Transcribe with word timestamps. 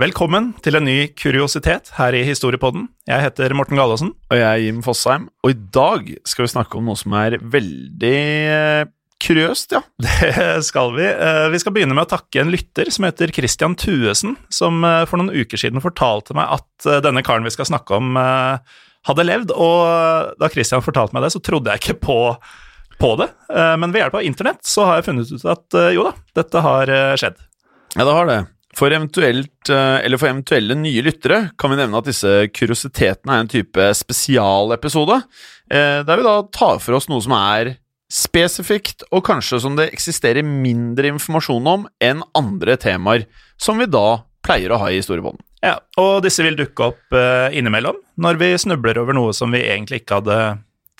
Velkommen 0.00 0.54
til 0.64 0.78
en 0.78 0.86
ny 0.88 1.10
kuriositet 1.18 1.90
her 1.98 2.14
i 2.16 2.22
Historiepodden. 2.24 2.86
Jeg 3.10 3.20
heter 3.20 3.52
Morten 3.52 3.76
Galaasen. 3.76 4.14
Og 4.30 4.38
jeg 4.38 4.46
er 4.48 4.62
Jim 4.62 4.78
Fosheim, 4.84 5.26
og 5.44 5.52
i 5.52 5.56
dag 5.76 6.06
skal 6.24 6.46
vi 6.46 6.52
snakke 6.54 6.78
om 6.78 6.86
noe 6.88 6.96
som 6.96 7.12
er 7.20 7.34
veldig 7.52 8.12
eh, 8.54 8.86
kuriøst, 9.20 9.74
ja. 9.76 9.82
Det 10.06 10.62
skal 10.64 10.94
vi. 10.96 11.04
Eh, 11.04 11.48
Vi 11.52 11.60
skal 11.60 11.74
begynne 11.76 11.92
med 11.98 12.06
å 12.06 12.12
takke 12.14 12.40
en 12.40 12.52
lytter 12.54 12.88
som 12.94 13.04
heter 13.04 13.32
Christian 13.36 13.76
Tuesen, 13.76 14.38
som 14.48 14.80
eh, 14.88 15.02
for 15.10 15.20
noen 15.20 15.34
uker 15.36 15.60
siden 15.60 15.84
fortalte 15.84 16.36
meg 16.38 16.48
at 16.56 16.88
denne 17.04 17.20
karen 17.26 17.44
vi 17.44 17.52
skal 17.52 17.68
snakke 17.68 17.98
om, 17.98 18.16
hadde 18.16 19.26
levd. 19.28 19.52
Og 19.52 20.32
da 20.40 20.48
Christian 20.54 20.80
fortalte 20.86 21.12
meg 21.12 21.26
det, 21.26 21.34
så 21.34 21.42
trodde 21.44 21.74
jeg 21.74 21.82
ikke 21.84 21.98
på, 22.06 22.16
på 22.96 23.10
det. 23.20 23.28
Men 23.52 23.92
ved 23.92 24.00
hjelp 24.00 24.16
av 24.16 24.24
internett 24.24 24.64
så 24.64 24.86
har 24.88 25.02
jeg 25.02 25.10
funnet 25.10 25.34
ut 25.36 25.44
at 25.52 25.76
jo 25.92 26.06
da, 26.08 26.14
dette 26.40 26.64
har 26.64 26.94
skjedd. 27.20 27.36
Ja, 27.98 28.06
det 28.08 28.16
har 28.16 28.30
det. 28.32 28.38
For, 28.76 28.92
eh, 28.92 30.16
for 30.16 30.30
eventuelle 30.30 30.76
nye 30.78 31.02
lyttere 31.02 31.50
kan 31.58 31.72
vi 31.72 31.78
nevne 31.80 31.98
at 31.98 32.08
disse 32.08 32.46
kuriositetene 32.54 33.34
er 33.34 33.44
en 33.44 33.50
type 33.50 33.90
spesialepisode, 33.98 35.22
eh, 35.70 36.00
der 36.06 36.20
vi 36.20 36.26
da 36.26 36.36
tar 36.54 36.78
for 36.78 36.98
oss 36.98 37.08
noe 37.10 37.22
som 37.24 37.34
er 37.36 37.76
spesifikt, 38.10 39.04
og 39.14 39.24
kanskje 39.26 39.60
som 39.62 39.76
det 39.78 39.90
eksisterer 39.92 40.46
mindre 40.46 41.12
informasjon 41.12 41.66
om 41.70 41.86
enn 42.02 42.24
andre 42.34 42.76
temaer, 42.76 43.26
som 43.58 43.78
vi 43.78 43.86
da 43.86 44.24
pleier 44.42 44.72
å 44.72 44.80
ha 44.82 44.90
i 44.90 44.98
historiebånden. 44.98 45.44
Ja, 45.62 45.76
og 46.00 46.22
disse 46.24 46.42
vil 46.42 46.56
dukke 46.56 46.88
opp 46.88 47.12
eh, 47.14 47.52
innimellom 47.58 47.98
når 48.20 48.38
vi 48.40 48.54
snubler 48.58 48.98
over 49.02 49.16
noe 49.16 49.34
som 49.36 49.52
vi 49.52 49.60
egentlig 49.60 50.02
ikke 50.02 50.22
hadde 50.22 50.38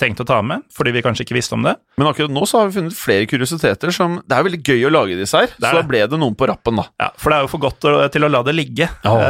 tenkt 0.01 0.23
å 0.23 0.27
ta 0.29 0.41
med, 0.45 0.65
fordi 0.75 0.95
vi 0.97 1.03
kanskje 1.05 1.27
ikke 1.27 1.37
visste 1.37 1.57
om 1.57 1.67
det. 1.67 1.75
Men 2.01 2.11
akkurat 2.11 2.33
nå 2.33 2.47
så 2.49 2.61
har 2.61 2.71
vi 2.71 2.79
funnet 2.79 2.97
flere 2.97 3.29
kuriositeter 3.31 3.93
som 3.95 4.19
Det 4.25 4.37
er 4.37 4.47
veldig 4.47 4.63
gøy 4.65 4.87
å 4.89 4.93
lage 4.95 5.19
disse 5.19 5.43
her, 5.43 5.53
er 5.53 5.67
så 5.67 5.75
da 5.81 5.85
ble 5.87 6.01
det 6.11 6.21
noen 6.21 6.37
på 6.39 6.49
rappen, 6.51 6.81
da. 6.81 6.87
Ja, 7.03 7.11
For 7.21 7.33
det 7.33 7.39
er 7.39 7.47
jo 7.47 7.53
for 7.53 7.65
godt 7.67 7.91
til 8.15 8.27
å 8.27 8.33
la 8.33 8.45
det 8.47 8.57
ligge, 8.57 8.89
oh. 9.09 9.25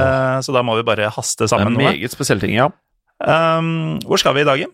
så 0.44 0.54
da 0.54 0.62
må 0.66 0.78
vi 0.78 0.86
bare 0.86 1.10
haste 1.14 1.44
Det 1.44 1.50
er 1.50 1.56
sammen 1.56 1.76
noe. 1.76 1.90
meget 1.90 2.14
spesielle 2.14 2.44
ting, 2.44 2.56
ja. 2.58 2.70
Um, 3.20 3.98
hvor 4.08 4.20
skal 4.20 4.36
vi 4.36 4.46
i 4.46 4.48
dag, 4.48 4.62
Jim? 4.62 4.72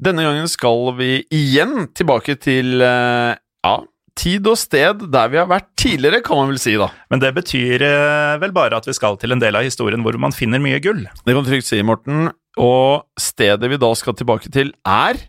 Denne 0.00 0.24
gangen 0.24 0.48
skal 0.48 0.94
vi 0.96 1.12
igjen 1.34 1.90
tilbake 1.96 2.36
til 2.40 2.80
eh, 2.80 3.36
ja, 3.36 3.74
tid 4.20 4.46
og 4.48 4.56
sted 4.58 5.04
der 5.12 5.32
vi 5.32 5.40
har 5.40 5.48
vært 5.50 5.68
tidligere, 5.80 6.22
kan 6.24 6.40
man 6.40 6.52
vel 6.52 6.60
si, 6.62 6.74
da. 6.80 6.88
Men 7.12 7.22
det 7.22 7.34
betyr 7.36 7.84
eh, 7.84 8.36
vel 8.40 8.54
bare 8.56 8.80
at 8.80 8.88
vi 8.88 8.96
skal 8.96 9.18
til 9.20 9.36
en 9.36 9.42
del 9.42 9.58
av 9.58 9.66
historien 9.66 10.00
hvor 10.04 10.16
man 10.20 10.34
finner 10.36 10.62
mye 10.62 10.80
gull. 10.84 11.04
Det 11.04 11.34
kan 11.34 11.44
du 11.44 11.50
trygt 11.50 11.68
si, 11.68 11.82
Morten. 11.86 12.30
Og 12.58 13.04
stedet 13.20 13.70
vi 13.70 13.78
da 13.78 13.92
skal 13.98 14.16
tilbake 14.18 14.50
til, 14.52 14.72
er 14.86 15.20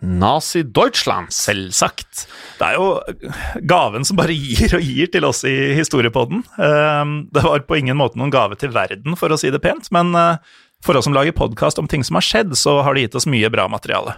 Nazi-Deutschland. 0.00 1.28
Selvsagt. 1.34 2.24
Det 2.60 2.68
er 2.70 2.78
jo 2.78 3.60
gaven 3.68 4.06
som 4.08 4.16
bare 4.20 4.32
gir 4.36 4.72
og 4.78 4.84
gir 4.84 5.10
til 5.12 5.26
oss 5.28 5.42
i 5.48 5.54
historiepodden. 5.76 6.44
Um, 6.56 7.14
det 7.34 7.44
var 7.44 7.66
på 7.68 7.80
ingen 7.80 7.98
måte 8.00 8.20
noen 8.20 8.32
gave 8.32 8.56
til 8.60 8.72
verden, 8.74 9.16
for 9.20 9.32
å 9.32 9.38
si 9.40 9.52
det 9.52 9.60
pent, 9.64 9.90
men 9.94 10.14
eh, 10.16 10.38
for 10.84 10.96
oss 10.96 11.04
som 11.08 11.16
lager 11.16 11.36
podkast 11.36 11.80
om 11.82 11.88
ting 11.90 12.04
som 12.06 12.16
har 12.16 12.24
skjedd, 12.24 12.54
så 12.56 12.78
har 12.86 12.96
det 12.96 13.08
gitt 13.08 13.18
oss 13.20 13.28
mye 13.28 13.50
bra 13.52 13.66
materiale. 13.68 14.16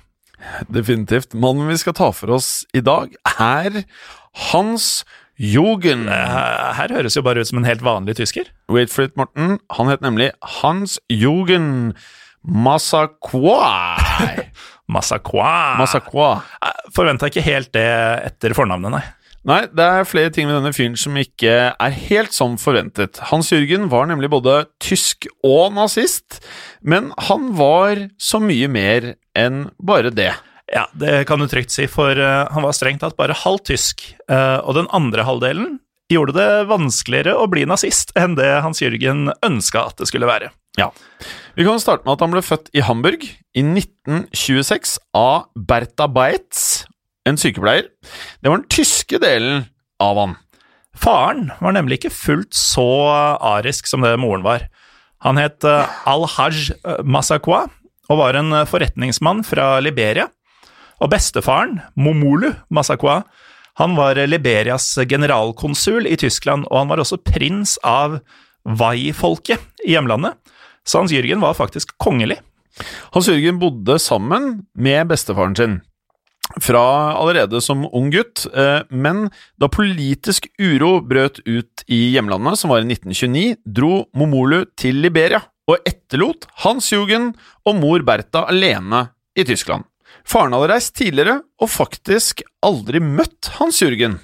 Definitivt. 0.70 1.34
Mannen 1.38 1.70
vi 1.70 1.78
skal 1.80 1.96
ta 1.98 2.12
for 2.14 2.36
oss 2.38 2.62
i 2.74 2.82
dag, 2.84 3.14
er 3.34 3.82
Hans 4.52 5.02
Jugend. 5.42 6.06
Eh, 6.12 6.72
Her 6.78 6.94
høres 6.94 7.16
jo 7.18 7.24
bare 7.26 7.42
ut 7.42 7.50
som 7.50 7.58
en 7.58 7.66
helt 7.66 7.82
vanlig 7.82 8.20
tysker. 8.20 8.50
Wait 8.70 8.92
for 8.92 9.08
it, 9.08 9.16
Morten. 9.18 9.58
Han 9.78 9.90
het 9.90 10.04
nemlig 10.04 10.30
Hans 10.62 11.00
Jugend 11.10 11.96
Massaquoi. 12.42 13.50
Massacroix. 14.90 15.78
Massaquoi. 15.80 16.36
Forventa 16.94 17.30
ikke 17.30 17.44
helt 17.46 17.72
det 17.74 17.88
etter 18.28 18.54
fornavnet, 18.58 18.92
nei. 18.94 19.04
Nei, 19.42 19.64
det 19.74 19.82
er 19.82 20.06
flere 20.06 20.30
ting 20.30 20.46
med 20.46 20.54
denne 20.60 20.70
fyren 20.74 20.94
som 20.98 21.16
ikke 21.18 21.54
er 21.74 21.96
helt 22.06 22.34
som 22.34 22.54
forventet. 22.62 23.18
Hans 23.32 23.50
Jørgen 23.50 23.88
var 23.90 24.06
nemlig 24.06 24.30
både 24.30 24.60
tysk 24.82 25.26
og 25.42 25.74
nazist, 25.74 26.38
men 26.78 27.10
han 27.26 27.50
var 27.58 28.04
så 28.22 28.38
mye 28.42 28.70
mer 28.70 29.16
enn 29.38 29.64
bare 29.82 30.14
det. 30.14 30.30
Ja, 30.70 30.86
det 30.94 31.24
kan 31.26 31.42
du 31.42 31.48
trygt 31.50 31.74
si, 31.74 31.88
for 31.90 32.14
eh, 32.14 32.46
han 32.54 32.64
var 32.64 32.76
strengt 32.76 33.02
tatt 33.02 33.18
bare 33.18 33.34
halvt 33.42 33.66
tysk, 33.72 34.06
eh, 34.30 34.58
og 34.62 34.78
den 34.78 34.86
andre 34.94 35.26
halvdelen 35.26 35.80
gjorde 36.12 36.36
det 36.38 36.50
vanskeligere 36.70 37.34
å 37.34 37.48
bli 37.50 37.66
nazist 37.66 38.14
enn 38.18 38.38
det 38.38 38.60
Hans 38.62 38.80
Jørgen 38.84 39.32
ønska 39.42 39.88
at 39.90 39.98
det 39.98 40.08
skulle 40.12 40.30
være. 40.30 40.52
Ja. 40.78 40.88
Vi 41.54 41.66
kan 41.66 41.80
starte 41.80 42.06
med 42.06 42.14
at 42.16 42.24
han 42.24 42.32
ble 42.32 42.42
født 42.44 42.70
i 42.72 42.84
Hamburg 42.84 43.26
i 43.28 43.64
1926 43.64 44.96
av 45.16 45.50
Bertha 45.54 46.08
Beitz, 46.08 46.84
en 47.28 47.38
sykepleier. 47.38 47.90
Det 48.40 48.48
var 48.48 48.62
den 48.62 48.70
tyske 48.72 49.20
delen 49.22 49.66
av 50.02 50.18
han. 50.18 50.38
Faren 50.96 51.50
var 51.60 51.76
nemlig 51.76 52.00
ikke 52.00 52.14
fullt 52.14 52.56
så 52.56 52.88
arisk 53.52 53.88
som 53.88 54.04
det 54.04 54.16
moren 54.20 54.44
var. 54.44 54.66
Han 55.22 55.38
het 55.38 55.64
eh, 55.64 55.92
Al-Haj 56.08 56.72
Masakwa 57.06 57.66
og 58.10 58.18
var 58.20 58.36
en 58.38 58.52
eh, 58.56 58.68
forretningsmann 58.68 59.44
fra 59.46 59.76
Liberia. 59.84 60.28
Og 61.02 61.10
bestefaren, 61.10 61.80
Momolu 61.98 62.52
Masakwa, 62.70 63.22
han 63.80 63.96
var 63.96 64.20
Liberias 64.28 64.86
generalkonsul 65.08 66.06
i 66.06 66.18
Tyskland, 66.20 66.66
og 66.68 66.82
han 66.82 66.90
var 66.92 67.00
også 67.02 67.18
prins 67.24 67.78
av 67.82 68.20
Wai-folket 68.68 69.82
i 69.86 69.96
hjemlandet. 69.96 70.36
Så 70.86 71.02
Hans 71.02 71.14
Jørgen 71.14 71.42
var 71.42 71.56
faktisk 71.58 71.94
kongelig. 72.02 72.40
Hans 73.12 73.28
Jørgen 73.28 73.60
bodde 73.60 73.98
sammen 74.00 74.66
med 74.74 75.10
bestefaren 75.10 75.56
sin 75.56 75.80
fra 76.60 77.14
allerede 77.16 77.60
som 77.64 77.86
ung 77.94 78.10
gutt, 78.12 78.44
eh, 78.52 78.82
men 78.90 79.28
da 79.60 79.70
politisk 79.72 80.48
uro 80.60 80.98
brøt 81.00 81.40
ut 81.46 81.84
i 81.86 82.12
hjemlandet, 82.12 82.58
som 82.58 82.72
var 82.72 82.82
i 82.82 82.88
1929, 82.90 83.56
dro 83.64 84.04
Momolu 84.12 84.64
til 84.76 85.00
Liberia 85.00 85.40
og 85.70 85.78
etterlot 85.88 86.48
Hans 86.64 86.90
Jugend 86.92 87.38
og 87.64 87.78
mor 87.78 88.04
Bertha 88.04 88.44
alene 88.50 89.06
i 89.38 89.46
Tyskland. 89.48 89.86
Faren 90.28 90.52
hadde 90.54 90.68
reist 90.70 90.94
tidligere 90.98 91.40
og 91.62 91.70
faktisk 91.72 92.44
aldri 92.62 93.00
møtt 93.02 93.54
Hans 93.58 93.80
Jørgen. 93.82 94.18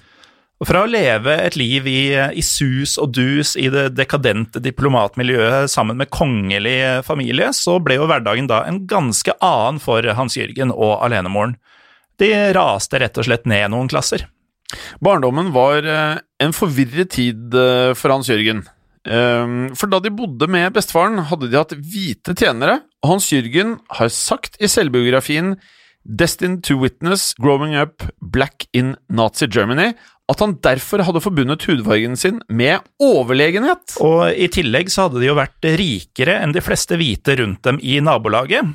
Og 0.58 0.66
Fra 0.66 0.80
å 0.82 0.90
leve 0.90 1.36
et 1.38 1.54
liv 1.54 1.86
i, 1.86 2.00
i 2.18 2.42
sus 2.42 2.96
og 2.98 3.12
dus 3.14 3.52
i 3.54 3.68
det 3.70 3.92
dekadente 3.94 4.58
diplomatmiljøet 4.62 5.70
sammen 5.70 6.00
med 6.00 6.10
kongelig 6.10 7.04
familie, 7.06 7.52
så 7.54 7.76
ble 7.78 8.00
jo 8.00 8.08
hverdagen 8.10 8.50
da 8.50 8.64
en 8.66 8.80
ganske 8.90 9.36
annen 9.38 9.78
for 9.82 10.02
Hans 10.18 10.34
Jørgen 10.38 10.74
og 10.74 10.96
alenemoren. 11.06 11.54
De 12.18 12.32
raste 12.56 12.98
rett 12.98 13.20
og 13.22 13.28
slett 13.28 13.46
ned 13.46 13.70
noen 13.70 13.90
klasser. 13.90 14.26
Barndommen 15.00 15.52
var 15.54 15.86
eh, 15.86 16.18
en 16.42 16.52
forvirret 16.56 17.14
tid 17.14 17.54
eh, 17.54 17.94
for 17.96 18.16
Hans 18.16 18.28
Jørgen. 18.28 18.66
Ehm, 19.08 19.70
For 19.78 19.90
da 19.90 20.02
de 20.02 20.12
bodde 20.12 20.50
med 20.50 20.74
bestefaren, 20.74 21.22
hadde 21.30 21.48
de 21.48 21.58
hatt 21.58 21.74
hvite 21.78 22.34
tjenere, 22.36 22.80
og 23.02 23.14
Hans 23.14 23.30
Jørgen 23.32 23.78
har 24.00 24.10
sagt 24.12 24.58
i 24.60 24.68
selvbiografien 24.70 25.54
Destined 26.02 26.62
to 26.64 26.78
Witness 26.80 27.34
Growing 27.38 27.76
Up 27.76 28.02
Black 28.20 28.66
in 28.72 28.96
Nazi 29.08 29.46
Germany 29.46 29.92
at 30.28 30.42
han 30.44 30.58
derfor 30.64 31.00
hadde 31.06 31.22
forbundet 31.24 31.64
hudfargen 31.64 32.16
sin 32.20 32.42
med 32.52 32.84
overlegenhet. 33.00 33.96
Og 34.04 34.28
i 34.36 34.48
tillegg 34.52 34.90
så 34.92 35.06
hadde 35.06 35.22
de 35.22 35.30
jo 35.30 35.38
vært 35.38 35.68
rikere 35.80 36.36
enn 36.42 36.52
de 36.52 36.62
fleste 36.64 36.98
hvite 37.00 37.38
rundt 37.40 37.62
dem 37.64 37.80
i 37.80 37.96
nabolaget. 38.04 38.74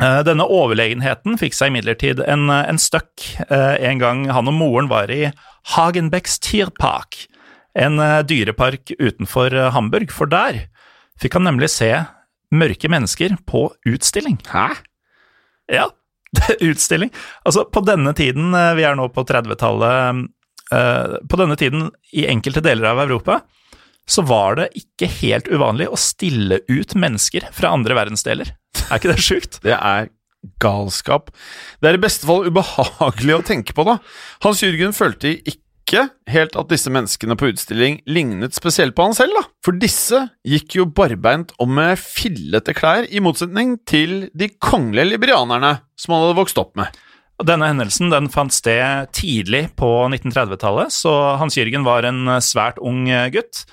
Eh, 0.00 0.20
Denne 0.24 0.46
overlegenheten 0.48 1.36
fikk 1.40 1.56
seg 1.58 1.72
imidlertid 1.72 2.22
en, 2.24 2.48
en 2.48 2.80
støkk 2.80 3.26
eh, 3.50 3.76
en 3.90 4.00
gang 4.00 4.24
han 4.32 4.48
og 4.48 4.56
moren 4.56 4.88
var 4.88 5.12
i 5.12 5.26
Hagenbecks 5.74 6.38
Tierpark, 6.42 7.26
en 7.76 8.00
eh, 8.00 8.22
dyrepark 8.24 8.94
utenfor 8.96 9.52
eh, 9.52 9.70
Hamburg, 9.76 10.08
for 10.14 10.32
der 10.32 10.64
fikk 11.20 11.36
han 11.36 11.44
nemlig 11.50 11.68
se 11.74 11.92
mørke 12.52 12.88
mennesker 12.92 13.36
på 13.48 13.66
utstilling. 13.88 14.40
Hæ? 14.48 14.70
Ja, 15.72 15.90
utstilling. 16.70 17.12
Altså, 17.44 17.66
på 17.68 17.84
denne 17.84 18.16
tiden, 18.16 18.54
eh, 18.56 18.72
vi 18.80 18.88
er 18.88 18.96
nå 18.96 19.12
på 19.12 19.24
30-tallet, 19.28 19.98
eh, 20.08 20.22
på 20.72 21.38
denne 21.40 21.56
tiden 21.60 21.90
i 22.16 22.24
enkelte 22.30 22.62
deler 22.64 22.92
av 22.92 23.02
Europa, 23.04 23.42
så 24.08 24.24
var 24.26 24.58
det 24.58 24.70
ikke 24.78 25.08
helt 25.20 25.48
uvanlig 25.52 25.88
å 25.90 25.98
stille 26.00 26.62
ut 26.68 26.96
mennesker 26.98 27.46
fra 27.54 27.70
andre 27.76 27.96
verdensdeler. 27.98 28.54
Er 28.88 28.98
ikke 28.98 29.12
det 29.12 29.22
sjukt? 29.22 29.60
Det 29.64 29.76
er 29.76 30.10
galskap. 30.62 31.30
Det 31.80 31.90
er 31.90 31.98
i 31.98 32.02
beste 32.02 32.26
fall 32.26 32.48
ubehagelig 32.48 33.36
å 33.38 33.44
tenke 33.46 33.76
på, 33.76 33.86
da. 33.86 33.98
Hans 34.42 34.62
Jørgen 34.64 34.94
følte 34.96 35.36
ikke 35.38 36.08
helt 36.32 36.56
at 36.58 36.70
disse 36.72 36.90
menneskene 36.92 37.36
på 37.38 37.50
utstilling 37.52 38.00
lignet 38.10 38.56
spesielt 38.56 38.96
på 38.96 39.06
han 39.06 39.16
selv, 39.16 39.36
da. 39.38 39.44
For 39.64 39.76
disse 39.78 40.24
gikk 40.48 40.78
jo 40.80 40.88
barbeint 40.88 41.54
og 41.62 41.70
med 41.70 42.00
fillete 42.00 42.74
klær, 42.74 43.06
i 43.06 43.22
motsetning 43.22 43.76
til 43.88 44.26
de 44.34 44.50
kongelige 44.58 45.14
liberianerne 45.14 45.76
som 46.00 46.16
han 46.16 46.26
hadde 46.26 46.40
vokst 46.40 46.58
opp 46.62 46.74
med. 46.80 46.90
Og 47.42 47.48
Denne 47.48 47.72
hendelsen 47.72 48.12
den 48.12 48.28
fant 48.30 48.54
sted 48.54 49.08
tidlig 49.18 49.64
på 49.74 49.88
1930-tallet, 50.06 50.94
så 50.94 51.10
Hans 51.40 51.56
Jørgen 51.58 51.82
var 51.82 52.06
en 52.06 52.28
eh, 52.30 52.44
svært 52.44 52.78
ung 52.78 53.08
eh, 53.10 53.32
gutt. 53.34 53.64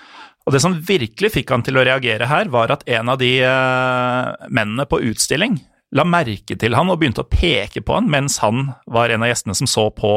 Og 0.50 0.56
Det 0.56 0.62
som 0.64 0.74
virkelig 0.74 1.36
fikk 1.36 1.54
han 1.54 1.62
til 1.62 1.78
å 1.78 1.84
reagere 1.86 2.26
her, 2.32 2.50
var 2.50 2.74
at 2.74 2.82
en 2.90 3.14
av 3.14 3.20
de 3.22 3.36
eh, 3.46 4.48
mennene 4.50 4.88
på 4.90 5.04
utstilling 5.12 5.60
la 5.94 6.06
merke 6.06 6.58
til 6.58 6.76
han 6.78 6.90
og 6.90 7.00
begynte 7.02 7.24
å 7.24 7.30
peke 7.30 7.82
på 7.82 7.96
han 7.96 8.10
mens 8.14 8.36
han 8.44 8.68
var 8.90 9.10
en 9.10 9.24
av 9.26 9.32
gjestene 9.32 9.56
som 9.58 9.70
så 9.70 9.88
på, 9.94 10.12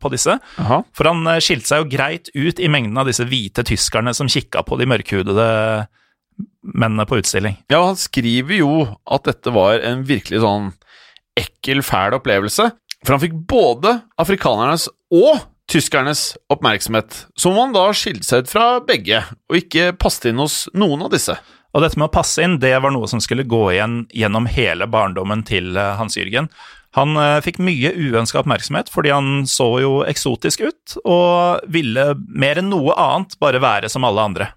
på 0.00 0.12
disse. 0.12 0.36
Aha. 0.60 0.82
For 0.96 1.08
han 1.08 1.24
skilte 1.44 1.70
seg 1.72 1.82
jo 1.82 1.90
greit 1.92 2.30
ut 2.36 2.60
i 2.60 2.70
mengden 2.72 3.00
av 3.00 3.08
disse 3.08 3.24
hvite 3.28 3.64
tyskerne 3.68 4.12
som 4.16 4.28
kikka 4.32 4.64
på 4.64 4.80
de 4.80 4.88
mørkhudede 4.92 5.48
mennene 6.64 7.04
på 7.08 7.20
utstilling. 7.20 7.60
Ja, 7.72 7.82
han 7.84 8.00
skriver 8.00 8.60
jo 8.60 8.72
at 9.04 9.28
dette 9.28 9.52
var 9.52 9.80
en 9.84 10.04
virkelig 10.08 10.40
sånn 10.44 10.72
ekkel, 11.38 11.82
fæl 11.84 12.16
opplevelse. 12.18 12.70
For 13.04 13.16
han 13.16 13.22
fikk 13.22 13.36
både 13.50 13.98
afrikanernes 14.20 14.88
og 15.14 15.44
tyskernes 15.70 16.34
oppmerksomhet, 16.52 17.24
som 17.40 17.54
om 17.54 17.66
han 17.66 17.74
da 17.76 17.88
skilte 17.96 18.26
seg 18.26 18.44
ut 18.44 18.52
fra 18.52 18.66
begge, 18.84 19.22
og 19.48 19.58
ikke 19.58 19.92
passet 20.00 20.30
inn 20.30 20.42
hos 20.42 20.64
noen 20.76 21.06
av 21.06 21.12
disse. 21.14 21.36
Og 21.74 21.82
dette 21.82 21.98
med 21.98 22.06
å 22.08 22.14
passe 22.14 22.44
inn, 22.44 22.60
det 22.62 22.76
var 22.84 22.92
noe 22.94 23.08
som 23.10 23.22
skulle 23.22 23.46
gå 23.48 23.62
igjen 23.72 24.04
gjennom 24.14 24.46
hele 24.46 24.86
barndommen 24.90 25.42
til 25.48 25.74
eh, 25.76 25.94
Hans 25.98 26.18
Jørgen. 26.18 26.48
Han 26.94 27.18
eh, 27.18 27.40
fikk 27.42 27.58
mye 27.64 27.90
uønska 27.96 28.44
oppmerksomhet 28.44 28.92
fordi 28.94 29.10
han 29.10 29.48
så 29.50 29.66
jo 29.82 29.94
eksotisk 30.06 30.62
ut, 30.68 30.98
og 31.02 31.64
ville 31.74 32.12
mer 32.28 32.60
enn 32.62 32.70
noe 32.70 32.94
annet 32.94 33.34
bare 33.42 33.62
være 33.62 33.90
som 33.90 34.06
alle 34.06 34.28
andre. 34.30 34.52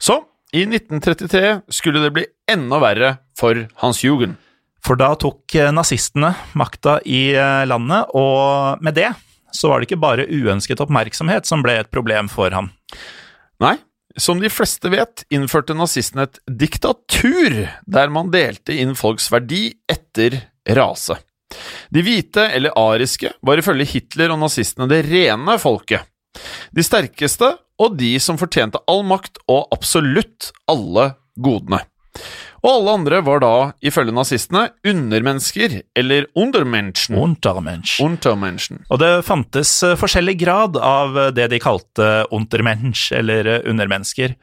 Så, 0.00 0.22
i 0.52 0.64
1933 0.68 1.72
skulle 1.72 2.00
det 2.04 2.14
bli 2.16 2.24
enda 2.50 2.80
verre 2.80 3.14
for 3.38 3.66
Hans 3.84 4.02
Jugend. 4.04 4.38
For 4.82 4.98
da 4.98 5.12
tok 5.18 5.54
eh, 5.54 5.70
nazistene 5.74 6.32
makta 6.58 6.98
i 7.06 7.30
eh, 7.36 7.62
landet, 7.68 8.10
og 8.18 8.82
med 8.82 8.98
det 8.98 9.12
så 9.52 9.68
var 9.68 9.80
det 9.80 9.90
ikke 9.90 10.02
bare 10.02 10.28
uønsket 10.32 10.80
oppmerksomhet 10.80 11.46
som 11.48 11.62
ble 11.64 11.76
et 11.82 11.90
problem 11.92 12.30
for 12.32 12.54
ham. 12.56 12.70
Nei, 13.62 13.76
som 14.16 14.40
de 14.40 14.50
fleste 14.52 14.90
vet, 14.92 15.24
innførte 15.32 15.76
nazistene 15.76 16.26
et 16.26 16.40
diktatur 16.48 17.58
der 17.84 18.12
man 18.12 18.32
delte 18.32 18.74
inn 18.76 18.96
folks 18.98 19.28
verdi 19.32 19.70
etter 19.92 20.40
rase. 20.76 21.18
De 21.92 22.00
hvite, 22.04 22.46
eller 22.56 22.72
ariske, 22.80 23.34
var 23.44 23.60
ifølge 23.60 23.88
Hitler 23.92 24.32
og 24.32 24.40
nazistene 24.40 24.88
det 24.88 25.02
rene 25.08 25.58
folket. 25.60 26.08
De 26.72 26.84
sterkeste 26.84 27.50
og 27.82 27.98
de 28.00 28.14
som 28.24 28.38
fortjente 28.40 28.80
all 28.88 29.04
makt 29.04 29.40
og 29.52 29.68
absolutt 29.74 30.52
alle 30.70 31.12
godene. 31.36 31.82
Og 32.62 32.70
alle 32.70 32.94
andre 32.94 33.18
var 33.26 33.42
da, 33.42 33.54
ifølge 33.82 34.14
nazistene, 34.14 34.68
undermennesker, 34.86 35.80
eller 35.98 36.28
undermenschen. 36.38 37.18
Untermensch. 37.18 37.96
Untermenschen. 38.04 38.84
Og 38.88 39.00
det 39.02 39.10
fantes 39.26 39.74
eh, 39.82 39.96
forskjellig 39.98 40.36
grad 40.44 40.78
av 40.78 41.18
eh, 41.18 41.30
det 41.34 41.48
de 41.50 41.62
kalte 41.62 42.10
untermensch, 42.30 43.08
eller 43.18 43.50
eh, 43.56 43.64
undermennesker. 43.66 44.36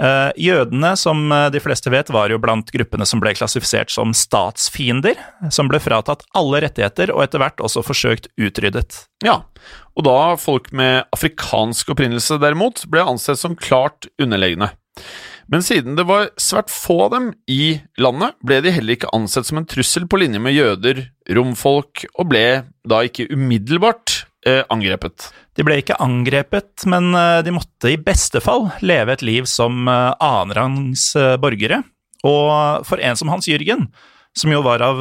Eh, 0.00 0.30
Jødene, 0.40 0.96
som 0.96 1.30
eh, 1.32 1.46
de 1.54 1.60
fleste 1.62 1.92
vet, 1.92 2.10
var 2.10 2.32
jo 2.32 2.40
blant 2.42 2.70
gruppene 2.72 3.06
som 3.06 3.20
ble 3.22 3.34
klassifisert 3.36 3.92
som 3.92 4.14
statsfiender, 4.16 5.18
som 5.52 5.68
ble 5.70 5.78
fratatt 5.82 6.24
alle 6.34 6.64
rettigheter 6.64 7.12
og 7.14 7.22
etter 7.26 7.42
hvert 7.42 7.60
også 7.62 7.84
forsøkt 7.84 8.30
utryddet. 8.40 9.04
Ja, 9.26 9.42
og 9.94 10.06
da 10.08 10.18
folk 10.40 10.72
med 10.74 11.04
afrikansk 11.14 11.92
opprinnelse 11.92 12.40
derimot 12.40 12.86
ble 12.90 13.04
ansett 13.12 13.38
som 13.42 13.58
klart 13.58 14.08
underlegne. 14.18 14.72
Men 15.50 15.64
siden 15.66 15.96
det 15.98 16.06
var 16.06 16.28
svært 16.38 16.70
få 16.70 16.96
av 17.08 17.14
dem 17.16 17.30
i 17.50 17.80
landet, 17.98 18.36
ble 18.46 18.60
de 18.62 18.70
heller 18.74 18.94
ikke 18.94 19.10
ansett 19.16 19.48
som 19.48 19.58
en 19.58 19.66
trussel 19.66 20.06
på 20.06 20.20
linje 20.22 20.38
med 20.42 20.54
jøder, 20.54 21.08
romfolk, 21.34 22.04
og 22.14 22.30
ble 22.30 22.44
da 22.86 23.00
ikke 23.06 23.26
umiddelbart 23.34 24.20
eh, 24.46 24.62
angrepet. 24.70 25.32
De 25.58 25.66
ble 25.66 25.80
ikke 25.82 25.98
angrepet, 26.00 26.86
men 26.90 27.10
eh, 27.18 27.40
de 27.46 27.54
måtte 27.54 27.90
i 27.90 27.98
beste 28.00 28.42
fall 28.44 28.68
leve 28.86 29.16
et 29.16 29.26
liv 29.26 29.48
som 29.50 29.90
eh, 29.90 30.12
annenrangs 30.22 31.10
eh, 31.18 31.34
borgere. 31.42 31.82
Og 32.26 32.86
for 32.86 33.02
en 33.02 33.18
som 33.18 33.32
Hans 33.32 33.48
Jørgen, 33.50 33.88
som 34.36 34.52
jo 34.52 34.62
var 34.62 34.82
av 34.84 35.00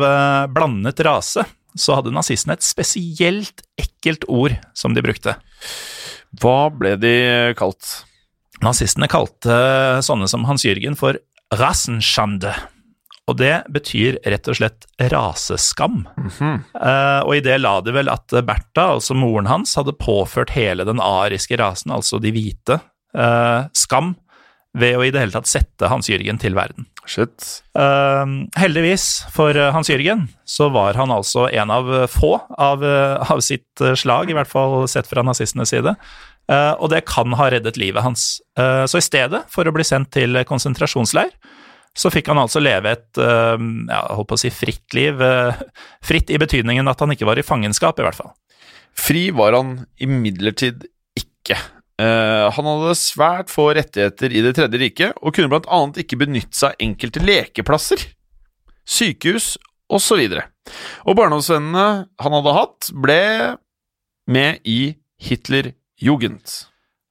blandet 0.56 1.02
rase, 1.06 1.44
så 1.78 1.98
hadde 2.00 2.14
nazistene 2.16 2.56
et 2.56 2.66
spesielt 2.66 3.62
ekkelt 3.78 4.24
ord 4.32 4.56
som 4.74 4.96
de 4.96 5.04
brukte. 5.06 5.36
Hva 6.40 6.72
ble 6.74 6.96
de 6.98 7.14
kalt? 7.60 8.00
Nazistene 8.66 9.08
kalte 9.12 9.56
sånne 10.06 10.28
som 10.28 10.44
Hans 10.50 10.66
Jørgen 10.68 10.98
for 11.00 11.20
Rassenschande. 11.56 12.54
Og 13.30 13.38
det 13.38 13.54
betyr 13.70 14.18
rett 14.26 14.48
og 14.50 14.58
slett 14.58 14.88
raseskam. 15.12 16.02
Eh, 16.80 17.20
og 17.22 17.36
i 17.36 17.44
det 17.46 17.60
la 17.62 17.76
de 17.86 17.94
vel 17.94 18.10
at 18.12 18.34
Bertha, 18.46 18.88
altså 18.96 19.18
moren 19.18 19.50
hans, 19.50 19.76
hadde 19.78 19.98
påført 20.00 20.56
hele 20.56 20.86
den 20.88 21.02
ariske 21.04 21.60
rasen, 21.62 21.94
altså 21.94 22.18
de 22.22 22.34
hvite, 22.34 22.80
uh, 23.18 23.70
skam 23.78 24.16
ved 24.78 24.98
å 24.98 25.04
i 25.06 25.12
det 25.14 25.22
hele 25.22 25.34
tatt 25.34 25.50
sette 25.50 25.90
Hans 25.90 26.10
Jørgen 26.10 26.38
til 26.42 26.58
verden. 26.58 26.88
Shit. 27.10 27.64
Uh, 27.78 28.46
heldigvis 28.58 29.26
for 29.34 29.58
Hans 29.74 29.90
Jørgen 29.90 30.28
så 30.46 30.70
var 30.74 30.98
han 30.98 31.14
altså 31.14 31.48
en 31.50 31.74
av 31.74 31.90
få 32.10 32.36
av, 32.58 32.86
av 32.86 33.42
sitt 33.46 33.82
slag, 33.98 34.30
i 34.30 34.38
hvert 34.38 34.50
fall 34.50 34.88
sett 34.90 35.10
fra 35.10 35.26
nazistenes 35.26 35.74
side. 35.74 35.96
Eh, 36.50 36.74
og 36.82 36.90
det 36.94 37.06
kan 37.10 37.34
ha 37.38 37.50
reddet 37.54 37.78
livet 37.78 38.04
hans. 38.04 38.40
Eh, 38.58 38.84
så 38.90 39.00
i 39.00 39.06
stedet 39.06 39.44
for 39.54 39.68
å 39.70 39.74
bli 39.76 39.86
sendt 39.86 40.12
til 40.16 40.40
konsentrasjonsleir, 40.50 41.32
så 41.98 42.12
fikk 42.14 42.30
han 42.32 42.40
altså 42.42 42.62
leve 42.62 42.94
et 42.96 43.20
eh, 43.22 43.66
ja, 43.90 44.04
holdt 44.18 44.30
på 44.32 44.38
å 44.38 44.42
si 44.42 44.52
fritt 44.54 44.96
liv. 44.98 45.22
fritt 46.06 46.32
i 46.34 46.40
betydningen 46.42 46.90
at 46.90 47.02
han 47.04 47.14
ikke 47.14 47.28
var 47.30 47.42
i 47.42 47.46
fangenskap, 47.46 48.00
i 48.00 48.08
hvert 48.08 48.18
fall. 48.18 48.34
Fri 48.98 49.30
var 49.36 49.58
han 49.58 49.84
imidlertid 50.02 50.88
ikke. 51.18 51.58
Han 52.00 52.64
hadde 52.64 52.94
svært 52.96 53.50
få 53.52 53.66
rettigheter 53.76 54.32
i 54.32 54.40
Det 54.46 54.54
tredje 54.56 54.80
riket, 54.80 55.18
og 55.20 55.34
kunne 55.36 55.52
blant 55.52 55.68
annet 55.68 56.00
ikke 56.00 56.22
benytte 56.22 56.56
seg 56.56 56.72
av 56.72 56.86
enkelte 56.86 57.24
lekeplasser, 57.24 58.06
sykehus 58.88 59.58
osv. 59.92 60.24
Og 61.04 61.18
barndomsvennene 61.20 61.88
han 62.24 62.38
hadde 62.38 62.56
hatt, 62.56 62.92
ble 62.96 63.20
med 64.32 64.64
i 64.64 64.96
Hitlerjugend. 66.00 66.48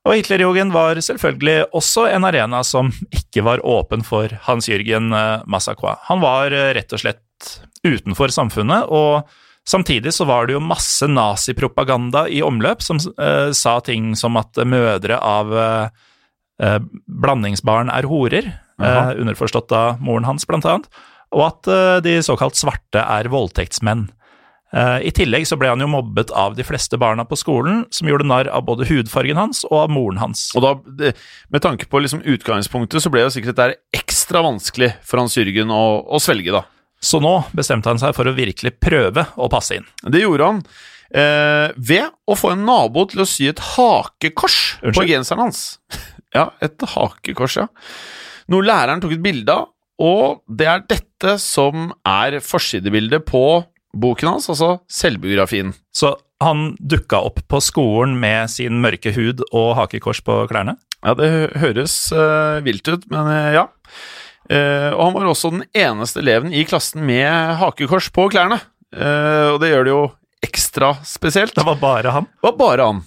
Og 0.09 0.15
Hitlerjugend 0.17 0.73
var 0.73 0.97
selvfølgelig 0.97 1.69
også 1.77 2.07
en 2.09 2.25
arena 2.25 2.63
som 2.65 2.89
ikke 3.13 3.45
var 3.45 3.61
åpen 3.67 4.05
for 4.07 4.29
Hans-Jürgen 4.47 5.13
eh, 5.13 5.99
Han 6.09 6.21
var 6.21 6.53
eh, 6.53 6.73
rett 6.75 6.93
og 6.93 7.03
slett 7.03 7.61
utenfor 7.85 8.33
samfunnet, 8.33 8.89
og 8.89 9.29
samtidig 9.69 10.13
så 10.13 10.25
var 10.25 10.47
det 10.47 10.57
jo 10.57 10.65
masse 10.65 11.07
nazipropaganda 11.07 12.27
i 12.29 12.41
omløp 12.43 12.83
som 12.83 12.97
eh, 12.97 13.53
sa 13.53 13.79
ting 13.81 14.17
som 14.17 14.37
at 14.37 14.57
mødre 14.65 15.19
av 15.21 15.53
eh, 15.53 15.89
eh, 16.63 16.81
blandingsbarn 17.07 17.93
er 17.93 18.09
horer, 18.09 18.53
eh, 18.81 19.13
underforstått 19.21 19.73
av 19.73 20.01
moren 20.01 20.25
hans, 20.25 20.49
blant 20.49 20.65
annet, 20.65 20.89
og 21.37 21.45
at 21.45 22.01
de 22.01 22.15
såkalt 22.25 22.57
svarte 22.57 23.03
er 23.05 23.29
voldtektsmenn. 23.29 24.07
Eh, 24.77 24.99
I 25.09 25.13
tillegg 25.17 25.47
så 25.49 25.57
ble 25.57 25.71
han 25.73 25.81
jo 25.81 25.89
mobbet 25.89 26.31
av 26.37 26.57
de 26.59 26.65
fleste 26.67 26.99
barna 27.01 27.25
på 27.29 27.39
skolen, 27.41 27.87
som 27.95 28.09
gjorde 28.11 28.27
narr 28.29 28.51
av 28.53 28.67
både 28.69 28.89
hudfargen 28.91 29.39
hans 29.41 29.63
og 29.71 29.79
av 29.87 29.93
moren 29.95 30.21
hans. 30.21 30.49
Og 30.59 30.65
da, 30.65 30.75
med 31.49 31.65
tanke 31.65 31.89
på 31.89 32.03
liksom 32.05 32.21
utgangspunktet, 32.29 33.01
så 33.05 33.13
ble 33.13 33.25
det 33.25 33.33
sikkert 33.37 33.57
dette 33.57 33.79
ekstra 33.97 34.43
vanskelig 34.45 34.93
for 35.07 35.23
Hans 35.23 35.39
Jørgen 35.39 35.73
å, 35.73 35.83
å 36.05 36.21
svelge, 36.21 36.53
da. 36.53 36.65
Så 37.01 37.21
nå 37.23 37.33
bestemte 37.57 37.89
han 37.93 38.01
seg 38.03 38.13
for 38.17 38.27
å 38.29 38.35
virkelig 38.37 38.75
prøve 38.83 39.25
å 39.39 39.49
passe 39.53 39.79
inn. 39.79 39.87
Det 40.03 40.21
gjorde 40.25 40.49
han 40.51 40.61
eh, 41.15 41.71
ved 41.79 42.11
å 42.29 42.37
få 42.37 42.53
en 42.57 42.65
nabo 42.67 43.05
til 43.09 43.23
å 43.23 43.29
sy 43.29 43.47
et 43.53 43.63
hakekors 43.77 44.57
på 44.83 44.91
Unnskyld? 44.91 45.13
genseren 45.15 45.45
hans. 45.47 45.65
Ja, 46.37 46.51
et 46.61 46.77
hakekors, 46.93 47.55
ja. 47.57 47.63
Noe 48.53 48.67
læreren 48.67 49.01
tok 49.01 49.15
et 49.15 49.23
bilde 49.25 49.49
av, 49.49 49.71
og 50.05 50.43
det 50.61 50.67
er 50.69 50.83
dette 50.85 51.39
som 51.41 51.87
er 52.05 52.37
forsidebildet 52.45 53.25
på 53.31 53.41
boken 54.01 54.33
hans, 54.35 54.49
altså 54.53 54.79
selvbiografien. 54.91 55.75
Så 55.95 56.15
han 56.43 56.77
dukka 56.79 57.21
opp 57.27 57.41
på 57.51 57.61
skolen 57.65 58.19
med 58.23 58.51
sin 58.53 58.79
mørke 58.83 59.11
hud 59.17 59.43
og 59.51 59.73
hakekors 59.81 60.21
på 60.25 60.45
klærne. 60.51 60.77
Ja, 61.03 61.15
det 61.19 61.31
høres 61.63 61.95
uh, 62.15 62.59
vilt 62.67 62.87
ut, 62.91 63.07
men 63.11 63.31
uh, 63.31 63.51
ja. 63.55 63.67
Uh, 64.49 64.91
og 64.95 65.03
han 65.03 65.17
var 65.17 65.29
også 65.31 65.53
den 65.55 65.65
eneste 65.77 66.23
eleven 66.23 66.55
i 66.55 66.65
klassen 66.67 67.05
med 67.07 67.59
hakekors 67.61 68.11
på 68.15 68.29
klærne. 68.33 68.61
Og 68.89 69.59
det 69.61 69.69
gjør 69.69 69.83
det 69.85 69.91
jo 69.93 70.05
ekstra 70.41 70.95
spesielt. 71.05 71.53
Det 71.53 71.65
var 71.67 71.77
bare 71.77 72.13
han. 72.15 72.25
Det 72.39 72.47
var 72.47 72.55
bare 72.57 72.87
han. 72.89 73.03